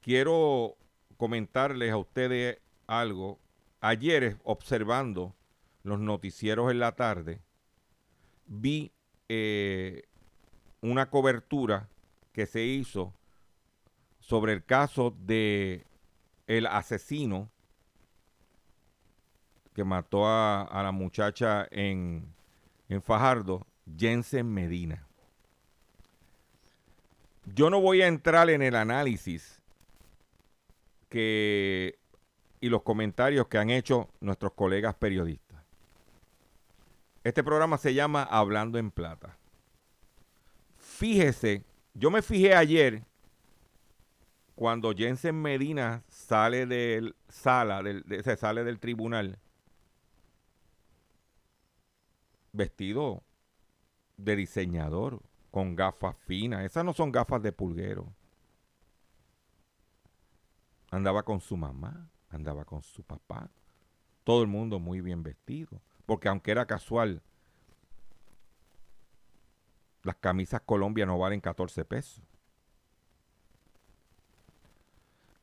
Quiero 0.00 0.76
comentarles 1.16 1.92
a 1.92 1.98
ustedes 1.98 2.58
algo. 2.86 3.38
Ayer, 3.80 4.38
observando 4.44 5.34
los 5.82 6.00
noticieros 6.00 6.70
en 6.70 6.78
la 6.78 6.92
tarde, 6.92 7.40
vi 8.46 8.92
eh, 9.28 10.04
una 10.80 11.10
cobertura 11.10 11.88
que 12.32 12.46
se 12.46 12.64
hizo 12.64 13.14
sobre 14.22 14.52
el 14.52 14.64
caso 14.64 15.14
de 15.18 15.84
el 16.46 16.66
asesino 16.66 17.50
que 19.74 19.84
mató 19.84 20.26
a, 20.26 20.62
a 20.62 20.82
la 20.82 20.92
muchacha 20.92 21.66
en, 21.70 22.32
en 22.88 23.02
Fajardo, 23.02 23.66
Jensen 23.96 24.46
Medina. 24.46 25.06
Yo 27.54 27.68
no 27.68 27.80
voy 27.80 28.00
a 28.02 28.06
entrar 28.06 28.48
en 28.48 28.62
el 28.62 28.76
análisis 28.76 29.60
que 31.08 31.98
y 32.60 32.68
los 32.68 32.82
comentarios 32.82 33.48
que 33.48 33.58
han 33.58 33.70
hecho 33.70 34.08
nuestros 34.20 34.52
colegas 34.52 34.94
periodistas. 34.94 35.60
Este 37.24 37.42
programa 37.42 37.76
se 37.76 37.92
llama 37.92 38.22
Hablando 38.22 38.78
en 38.78 38.92
Plata. 38.92 39.36
Fíjese, 40.78 41.64
yo 41.94 42.12
me 42.12 42.22
fijé 42.22 42.54
ayer 42.54 43.02
cuando 44.62 44.94
Jensen 44.94 45.42
Medina 45.42 46.04
sale 46.06 46.66
del 46.66 47.16
sala, 47.28 47.82
se 48.22 48.36
sale 48.36 48.62
del 48.62 48.78
tribunal 48.78 49.40
vestido 52.52 53.24
de 54.16 54.36
diseñador, 54.36 55.20
con 55.50 55.74
gafas 55.74 56.16
finas. 56.28 56.64
Esas 56.64 56.84
no 56.84 56.92
son 56.92 57.10
gafas 57.10 57.42
de 57.42 57.50
pulguero. 57.50 58.12
Andaba 60.92 61.24
con 61.24 61.40
su 61.40 61.56
mamá, 61.56 62.08
andaba 62.30 62.64
con 62.64 62.84
su 62.84 63.02
papá. 63.02 63.50
Todo 64.22 64.42
el 64.42 64.48
mundo 64.48 64.78
muy 64.78 65.00
bien 65.00 65.24
vestido. 65.24 65.82
Porque 66.06 66.28
aunque 66.28 66.52
era 66.52 66.66
casual, 66.66 67.20
las 70.04 70.14
camisas 70.18 70.60
Colombia 70.60 71.04
no 71.04 71.18
valen 71.18 71.40
14 71.40 71.84
pesos. 71.84 72.22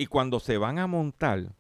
Y 0.02 0.08
cuando 0.08 0.40
se 0.40 0.58
van 0.58 0.80
a 0.80 0.88
montar, 0.88 1.54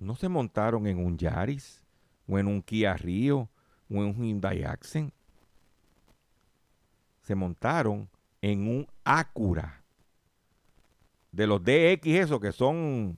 no 0.00 0.16
se 0.16 0.28
montaron 0.28 0.88
en 0.88 0.98
un 0.98 1.16
Yaris, 1.16 1.80
o 2.26 2.40
en 2.40 2.48
un 2.48 2.60
Kia 2.60 2.94
Rio, 2.94 3.48
o 3.88 3.94
en 3.94 4.06
un 4.06 4.14
Hyundai 4.16 4.64
Accent. 4.64 5.14
Se 7.20 7.36
montaron 7.36 8.10
en 8.40 8.66
un 8.66 8.88
Acura. 9.04 9.84
De 11.30 11.46
los 11.46 11.62
DX, 11.62 12.04
esos 12.04 12.40
que 12.40 12.50
son 12.50 13.16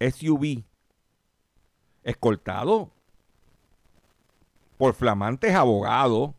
SUV, 0.00 0.64
escoltado 2.04 2.90
por 4.78 4.94
flamantes 4.94 5.54
abogados. 5.54 6.30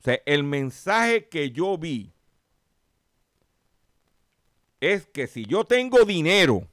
O 0.00 0.02
sea, 0.02 0.18
el 0.24 0.44
mensaje 0.44 1.28
que 1.28 1.50
yo 1.50 1.76
vi 1.76 2.10
es 4.80 5.06
que 5.06 5.26
si 5.26 5.44
yo 5.44 5.64
tengo 5.64 6.06
dinero, 6.06 6.66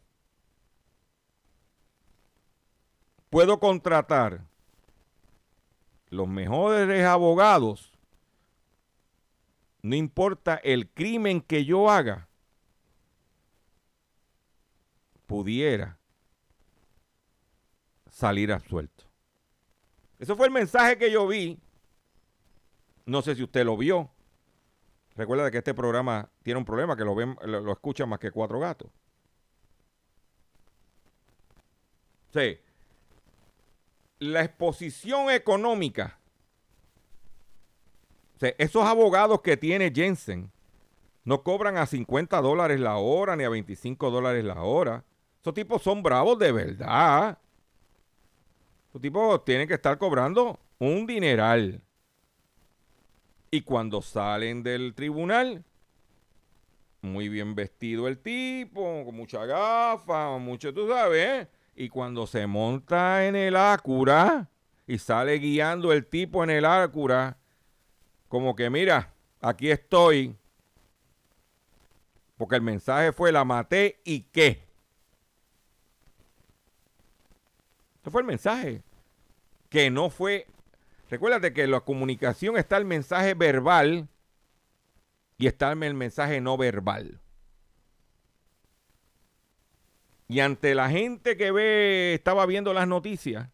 puedo 3.30 3.60
contratar 3.60 4.46
los 6.10 6.26
mejores 6.26 7.04
abogados, 7.04 7.92
no 9.82 9.94
importa 9.94 10.56
el 10.64 10.90
crimen 10.90 11.42
que 11.42 11.66
yo 11.66 11.90
haga, 11.90 12.30
pudiera 15.26 16.00
salir 18.10 18.54
absuelto. 18.54 19.04
Eso 20.18 20.38
fue 20.38 20.48
el 20.48 20.54
mensaje 20.54 20.98
que 20.98 21.12
yo 21.12 21.28
vi. 21.28 21.60
No 23.08 23.22
sé 23.22 23.36
si 23.36 23.44
usted 23.44 23.66
lo 23.66 23.78
vio. 23.78 24.12
Recuerda 25.16 25.50
que 25.50 25.60
este 25.60 25.74
programa 25.74 26.30
tiene 26.44 26.60
un 26.60 26.66
problema, 26.66 26.96
que 26.96 27.06
lo, 27.06 27.16
ven, 27.16 27.38
lo, 27.42 27.72
escuchan 27.72 28.08
más 28.10 28.20
que 28.20 28.32
cuatro 28.32 28.60
gatos. 28.60 28.92
Sí. 32.34 32.60
La 34.20 34.44
exposición 34.44 35.32
económica. 35.32 36.20
O 38.36 38.40
sea, 38.40 38.54
esos 38.58 38.84
abogados 38.84 39.42
que 39.42 39.56
tiene 39.56 39.90
Jensen 39.90 40.52
no 41.24 41.44
cobran 41.44 41.78
a 41.78 41.86
50 41.86 42.42
dólares 42.42 42.80
la 42.80 42.98
hora 42.98 43.38
ni 43.38 43.46
a 43.46 43.50
25 43.50 44.12
dólares 44.12 44.44
la 44.44 44.62
hora. 44.62 45.06
Esos 45.42 45.54
tipos 45.54 45.82
son 45.82 46.04
bravos 46.04 46.38
de 46.38 46.52
verdad. 46.52 47.38
Esos 48.90 49.02
tipos 49.02 49.46
tienen 49.46 49.68
que 49.68 49.76
estar 49.76 49.98
cobrando 49.98 50.60
un 50.78 51.08
dineral. 51.08 51.82
Y 53.50 53.62
cuando 53.62 54.02
salen 54.02 54.64
del 54.64 54.94
tribunal, 54.94 55.64
muy 57.02 57.30
bien 57.30 57.56
vestido 57.56 58.08
el 58.08 58.18
tipo, 58.18 59.06
con 59.06 59.16
mucha 59.16 59.46
gafa, 59.46 60.38
mucho, 60.38 60.74
tú 60.74 60.88
sabes, 60.90 61.26
¿eh? 61.26 61.48
Y 61.76 61.90
cuando 61.90 62.28
se 62.28 62.48
monta 62.48 63.26
en 63.26 63.36
el 63.36 63.56
Acura 63.56 64.50
y 64.86 64.98
sale 64.98 65.38
guiando 65.38 65.94
el 65.94 66.06
tipo 66.06 66.44
en 66.44 66.50
el 66.50 66.66
Acura, 66.66 67.38
como 68.28 68.56
que 68.56 68.70
mira, 68.70 69.14
aquí 69.42 69.70
estoy. 69.70 70.36
Porque 72.38 72.56
el 72.56 72.62
mensaje 72.62 73.12
fue 73.12 73.32
la 73.32 73.46
maté 73.46 74.00
y 74.04 74.22
qué. 74.22 74.64
Ese 78.02 78.12
fue 78.12 78.22
el 78.22 78.28
mensaje. 78.28 78.84
Que 79.70 79.90
no 79.90 80.10
fue. 80.10 80.48
Recuérdate 81.10 81.54
que 81.54 81.64
en 81.64 81.72
la 81.72 81.82
comunicación 81.82 82.58
está 82.58 82.78
el 82.78 82.86
mensaje 82.86 83.34
verbal 83.34 84.10
y 85.38 85.48
está 85.48 85.72
el 85.72 85.94
mensaje 85.94 86.42
no 86.42 86.58
verbal. 86.58 87.22
Y 90.28 90.42
ante 90.42 90.76
la 90.76 90.90
gente 90.90 91.38
que 91.38 91.52
ve, 91.52 92.14
estaba 92.14 92.46
viendo 92.46 92.74
las 92.74 92.88
noticias, 92.88 93.50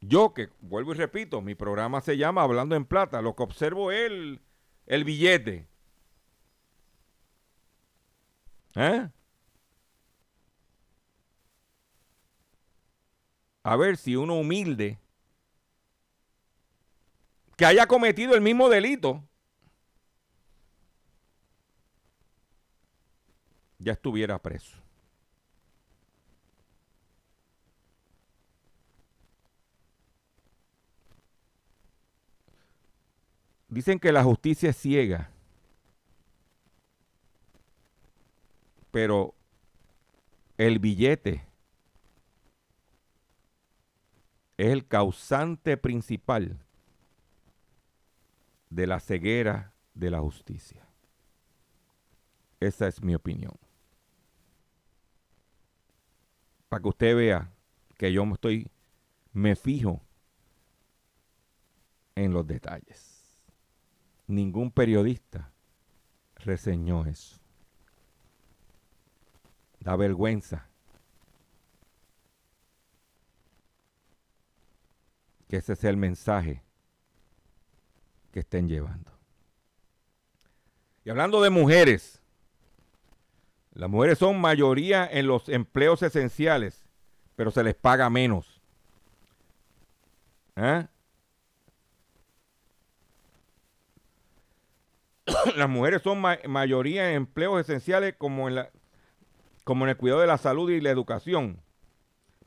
yo 0.00 0.34
que 0.34 0.50
vuelvo 0.60 0.92
y 0.92 0.96
repito, 0.96 1.40
mi 1.40 1.54
programa 1.54 2.00
se 2.02 2.18
llama 2.18 2.42
Hablando 2.42 2.74
en 2.74 2.84
Plata, 2.84 3.22
lo 3.22 3.34
que 3.34 3.42
observo 3.42 3.90
es 3.90 4.10
el, 4.10 4.40
el 4.86 5.04
billete. 5.04 5.66
¿Eh? 8.74 9.08
A 13.62 13.76
ver 13.76 13.96
si 13.96 14.16
uno 14.16 14.34
humilde 14.34 14.98
que 17.60 17.66
haya 17.66 17.86
cometido 17.86 18.34
el 18.34 18.40
mismo 18.40 18.70
delito 18.70 19.22
ya 23.78 23.92
estuviera 23.92 24.40
preso. 24.40 24.78
Dicen 33.68 34.00
que 34.00 34.10
la 34.10 34.24
justicia 34.24 34.70
es 34.70 34.78
ciega, 34.78 35.30
pero 38.90 39.34
el 40.56 40.78
billete 40.78 41.44
es 44.56 44.68
el 44.68 44.88
causante 44.88 45.76
principal 45.76 46.58
de 48.70 48.86
la 48.86 49.00
ceguera 49.00 49.74
de 49.94 50.10
la 50.10 50.20
justicia. 50.20 50.86
Esa 52.60 52.86
es 52.86 53.02
mi 53.02 53.14
opinión. 53.14 53.58
Para 56.68 56.82
que 56.82 56.88
usted 56.88 57.16
vea 57.16 57.52
que 57.98 58.12
yo 58.12 58.24
me 58.24 58.34
estoy, 58.34 58.70
me 59.32 59.56
fijo 59.56 60.00
en 62.14 62.32
los 62.32 62.46
detalles. 62.46 63.38
Ningún 64.26 64.70
periodista 64.70 65.52
reseñó 66.36 67.04
eso. 67.06 67.40
Da 69.80 69.96
vergüenza 69.96 70.68
que 75.48 75.56
ese 75.56 75.74
sea 75.74 75.90
el 75.90 75.96
mensaje 75.96 76.62
que 78.32 78.40
estén 78.40 78.68
llevando. 78.68 79.10
Y 81.04 81.10
hablando 81.10 81.42
de 81.42 81.50
mujeres, 81.50 82.22
las 83.72 83.88
mujeres 83.88 84.18
son 84.18 84.40
mayoría 84.40 85.08
en 85.10 85.26
los 85.26 85.48
empleos 85.48 86.02
esenciales, 86.02 86.84
pero 87.36 87.50
se 87.50 87.64
les 87.64 87.74
paga 87.74 88.10
menos. 88.10 88.60
¿Eh? 90.56 90.86
Las 95.56 95.68
mujeres 95.68 96.02
son 96.02 96.20
ma- 96.20 96.38
mayoría 96.46 97.10
en 97.10 97.16
empleos 97.16 97.60
esenciales 97.60 98.14
como 98.16 98.48
en, 98.48 98.54
la, 98.56 98.70
como 99.64 99.84
en 99.84 99.90
el 99.90 99.96
cuidado 99.96 100.20
de 100.20 100.26
la 100.26 100.38
salud 100.38 100.70
y 100.70 100.80
la 100.80 100.90
educación, 100.90 101.60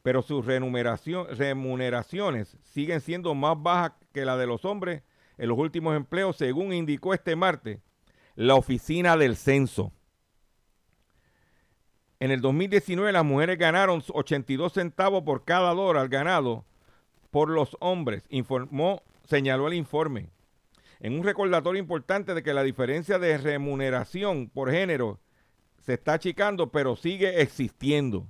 pero 0.01 0.21
sus 0.21 0.45
remuneraciones 0.45 2.57
siguen 2.61 3.01
siendo 3.01 3.33
más 3.35 3.61
bajas 3.61 3.93
que 4.13 4.25
la 4.25 4.37
de 4.37 4.47
los 4.47 4.65
hombres 4.65 5.03
en 5.37 5.49
los 5.49 5.57
últimos 5.57 5.95
empleos, 5.95 6.37
según 6.37 6.73
indicó 6.73 7.13
este 7.13 7.35
martes 7.35 7.79
la 8.35 8.55
oficina 8.55 9.17
del 9.17 9.35
censo. 9.35 9.91
En 12.19 12.31
el 12.31 12.41
2019 12.41 13.11
las 13.11 13.25
mujeres 13.25 13.57
ganaron 13.57 14.01
82 14.07 14.73
centavos 14.73 15.23
por 15.23 15.43
cada 15.43 15.73
dólar 15.73 16.07
ganado 16.07 16.65
por 17.31 17.49
los 17.49 17.75
hombres, 17.79 18.23
informó, 18.29 19.03
señaló 19.25 19.67
el 19.67 19.73
informe. 19.73 20.29
En 20.99 21.17
un 21.19 21.23
recordatorio 21.23 21.81
importante 21.81 22.33
de 22.33 22.43
que 22.43 22.53
la 22.53 22.63
diferencia 22.63 23.19
de 23.19 23.37
remuneración 23.37 24.49
por 24.49 24.71
género 24.71 25.19
se 25.81 25.95
está 25.95 26.13
achicando, 26.13 26.71
pero 26.71 26.95
sigue 26.95 27.41
existiendo. 27.41 28.25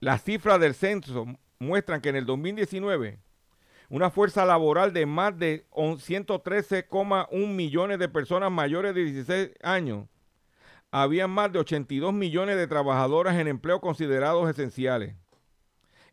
Las 0.00 0.24
cifras 0.24 0.58
del 0.58 0.74
censo 0.74 1.26
muestran 1.58 2.00
que 2.00 2.08
en 2.08 2.16
el 2.16 2.26
2019 2.26 3.18
una 3.90 4.08
fuerza 4.10 4.46
laboral 4.46 4.92
de 4.92 5.04
más 5.04 5.36
de 5.36 5.66
113,1 5.72 7.46
millones 7.48 7.98
de 7.98 8.08
personas 8.08 8.50
mayores 8.50 8.94
de 8.94 9.04
16 9.04 9.50
años, 9.62 10.06
había 10.92 11.26
más 11.26 11.52
de 11.52 11.58
82 11.58 12.14
millones 12.14 12.56
de 12.56 12.68
trabajadoras 12.68 13.36
en 13.36 13.48
empleo 13.48 13.80
considerados 13.80 14.48
esenciales. 14.48 15.16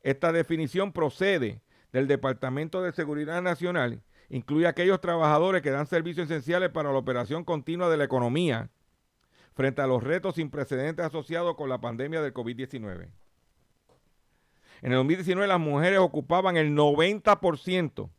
Esta 0.02 0.32
definición 0.32 0.92
procede 0.92 1.62
del 1.92 2.08
Departamento 2.08 2.82
de 2.82 2.92
Seguridad 2.92 3.44
Nacional, 3.44 4.02
incluye 4.30 4.68
aquellos 4.68 5.00
trabajadores 5.00 5.62
que 5.62 5.72
dan 5.72 5.86
servicios 5.86 6.26
esenciales 6.26 6.72
para 6.72 6.92
la 6.92 6.98
operación 6.98 7.44
continua 7.44 7.90
de 7.90 7.98
la 7.98 8.06
economía 8.06 8.72
frente 9.54 9.84
a 9.84 9.88
los 9.88 10.04
retos 10.04 10.36
sin 10.36 10.50
precedentes 10.50 11.06
asociados 11.06 11.56
con 11.56 11.70
la 11.70 11.80
pandemia 11.80 12.22
del 12.22 12.34
COVID-19. 12.34 13.10
En 14.82 14.92
el 14.92 14.98
2019 14.98 15.48
las 15.48 15.60
mujeres 15.60 16.00
ocupaban 16.00 16.58
el 16.58 16.76
90% 16.76 18.10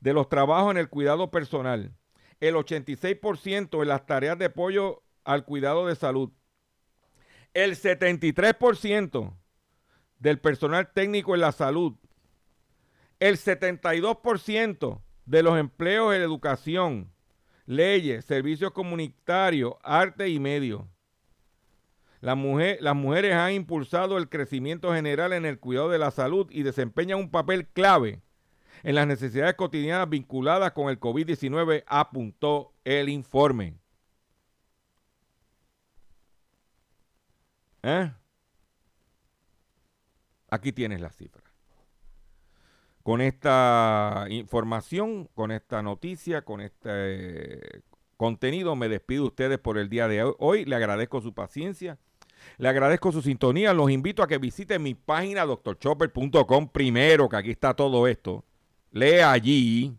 de 0.00 0.12
los 0.12 0.28
trabajos 0.28 0.72
en 0.72 0.78
el 0.78 0.88
cuidado 0.88 1.30
personal, 1.30 1.92
el 2.40 2.54
86% 2.54 3.82
en 3.82 3.88
las 3.88 4.04
tareas 4.04 4.38
de 4.38 4.46
apoyo 4.46 5.02
al 5.24 5.44
cuidado 5.44 5.86
de 5.86 5.94
salud, 5.94 6.30
el 7.54 7.76
73% 7.76 9.36
del 10.18 10.40
personal 10.40 10.92
técnico 10.92 11.34
en 11.34 11.40
la 11.40 11.52
salud, 11.52 11.94
el 13.20 13.36
72% 13.36 15.00
de 15.26 15.42
los 15.42 15.58
empleos 15.58 16.14
en 16.14 16.22
educación, 16.22 17.12
leyes, 17.66 18.24
servicios 18.24 18.72
comunitarios, 18.72 19.74
arte 19.82 20.28
y 20.28 20.40
medios. 20.40 20.82
Las 22.22 22.36
mujeres 22.36 23.34
han 23.34 23.52
impulsado 23.52 24.16
el 24.16 24.28
crecimiento 24.28 24.94
general 24.94 25.32
en 25.32 25.44
el 25.44 25.58
cuidado 25.58 25.88
de 25.88 25.98
la 25.98 26.12
salud 26.12 26.46
y 26.50 26.62
desempeñan 26.62 27.18
un 27.18 27.32
papel 27.32 27.66
clave 27.66 28.22
en 28.84 28.94
las 28.94 29.08
necesidades 29.08 29.54
cotidianas 29.54 30.08
vinculadas 30.08 30.70
con 30.70 30.88
el 30.88 31.00
COVID-19, 31.00 31.82
apuntó 31.84 32.74
el 32.84 33.08
informe. 33.08 33.74
¿Eh? 37.82 38.12
Aquí 40.48 40.72
tienes 40.72 41.00
la 41.00 41.10
cifra. 41.10 41.42
Con 43.02 43.20
esta 43.20 44.26
información, 44.28 45.28
con 45.34 45.50
esta 45.50 45.82
noticia, 45.82 46.42
con 46.42 46.60
este 46.60 47.82
contenido, 48.16 48.76
me 48.76 48.88
despido 48.88 49.22
de 49.22 49.28
ustedes 49.28 49.58
por 49.58 49.76
el 49.76 49.88
día 49.88 50.06
de 50.06 50.22
hoy. 50.38 50.64
Le 50.64 50.76
agradezco 50.76 51.20
su 51.20 51.34
paciencia. 51.34 51.98
Le 52.58 52.68
agradezco 52.68 53.12
su 53.12 53.22
sintonía. 53.22 53.72
Los 53.72 53.90
invito 53.90 54.22
a 54.22 54.26
que 54.26 54.38
visiten 54.38 54.82
mi 54.82 54.94
página 54.94 55.44
doctorchopper.com 55.44 56.68
primero, 56.68 57.28
que 57.28 57.36
aquí 57.36 57.50
está 57.50 57.74
todo 57.74 58.06
esto. 58.06 58.44
Lea 58.90 59.30
allí. 59.32 59.96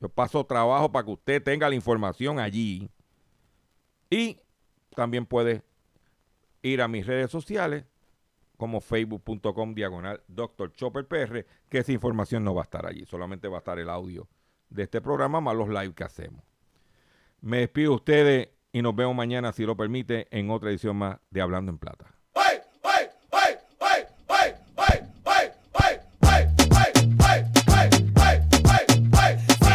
Yo 0.00 0.08
paso 0.08 0.44
trabajo 0.44 0.90
para 0.90 1.04
que 1.04 1.12
usted 1.12 1.42
tenga 1.42 1.68
la 1.68 1.74
información 1.74 2.38
allí. 2.38 2.88
Y 4.08 4.38
también 4.94 5.26
puede 5.26 5.62
ir 6.62 6.82
a 6.82 6.88
mis 6.88 7.06
redes 7.06 7.30
sociales 7.30 7.84
como 8.56 8.80
facebook.com 8.80 9.74
diagonal 9.74 10.22
Dr. 10.28 10.72
Que 11.68 11.78
esa 11.78 11.92
información 11.92 12.44
no 12.44 12.54
va 12.54 12.62
a 12.62 12.64
estar 12.64 12.86
allí, 12.86 13.06
solamente 13.06 13.48
va 13.48 13.56
a 13.56 13.60
estar 13.60 13.78
el 13.78 13.88
audio 13.88 14.28
de 14.68 14.84
este 14.84 15.00
programa 15.00 15.40
más 15.40 15.56
los 15.56 15.68
live 15.68 15.94
que 15.94 16.04
hacemos. 16.04 16.44
Me 17.40 17.58
despido 17.58 17.90
de 17.90 17.96
ustedes 17.96 18.48
y 18.72 18.82
nos 18.82 18.94
vemos 18.94 19.14
mañana, 19.14 19.52
si 19.52 19.64
lo 19.64 19.76
permite, 19.76 20.28
en 20.30 20.50
otra 20.50 20.70
edición 20.70 20.96
más 20.96 21.18
de 21.30 21.40
Hablando 21.40 21.72
en 21.72 21.78
Plata. 21.78 22.06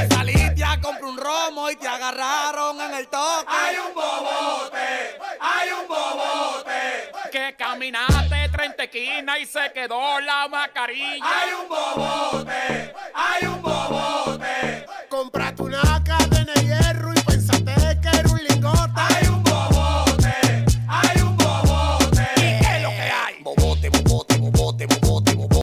Saliste 0.09 0.63
a 0.63 0.79
comprar 0.81 1.03
un 1.03 1.17
romo 1.17 1.69
y 1.69 1.75
te 1.75 1.87
agarraron 1.87 2.79
en 2.81 2.93
el 2.95 3.07
toque. 3.07 3.47
Hay 3.47 3.75
un 3.77 3.93
bobote, 3.93 5.17
hay 5.39 5.69
un 5.81 5.87
bobote. 5.87 7.31
Que 7.31 7.55
caminaste 7.57 8.49
30 8.49 8.83
esquinas 8.83 9.39
y 9.39 9.45
se 9.45 9.71
quedó 9.73 10.19
la 10.21 10.47
mascarilla. 10.47 11.23
Hay 11.23 11.53
un 11.53 11.69
bobote, 11.69 12.93
hay 13.13 13.47
un 13.47 13.61
bobote. 13.61 14.34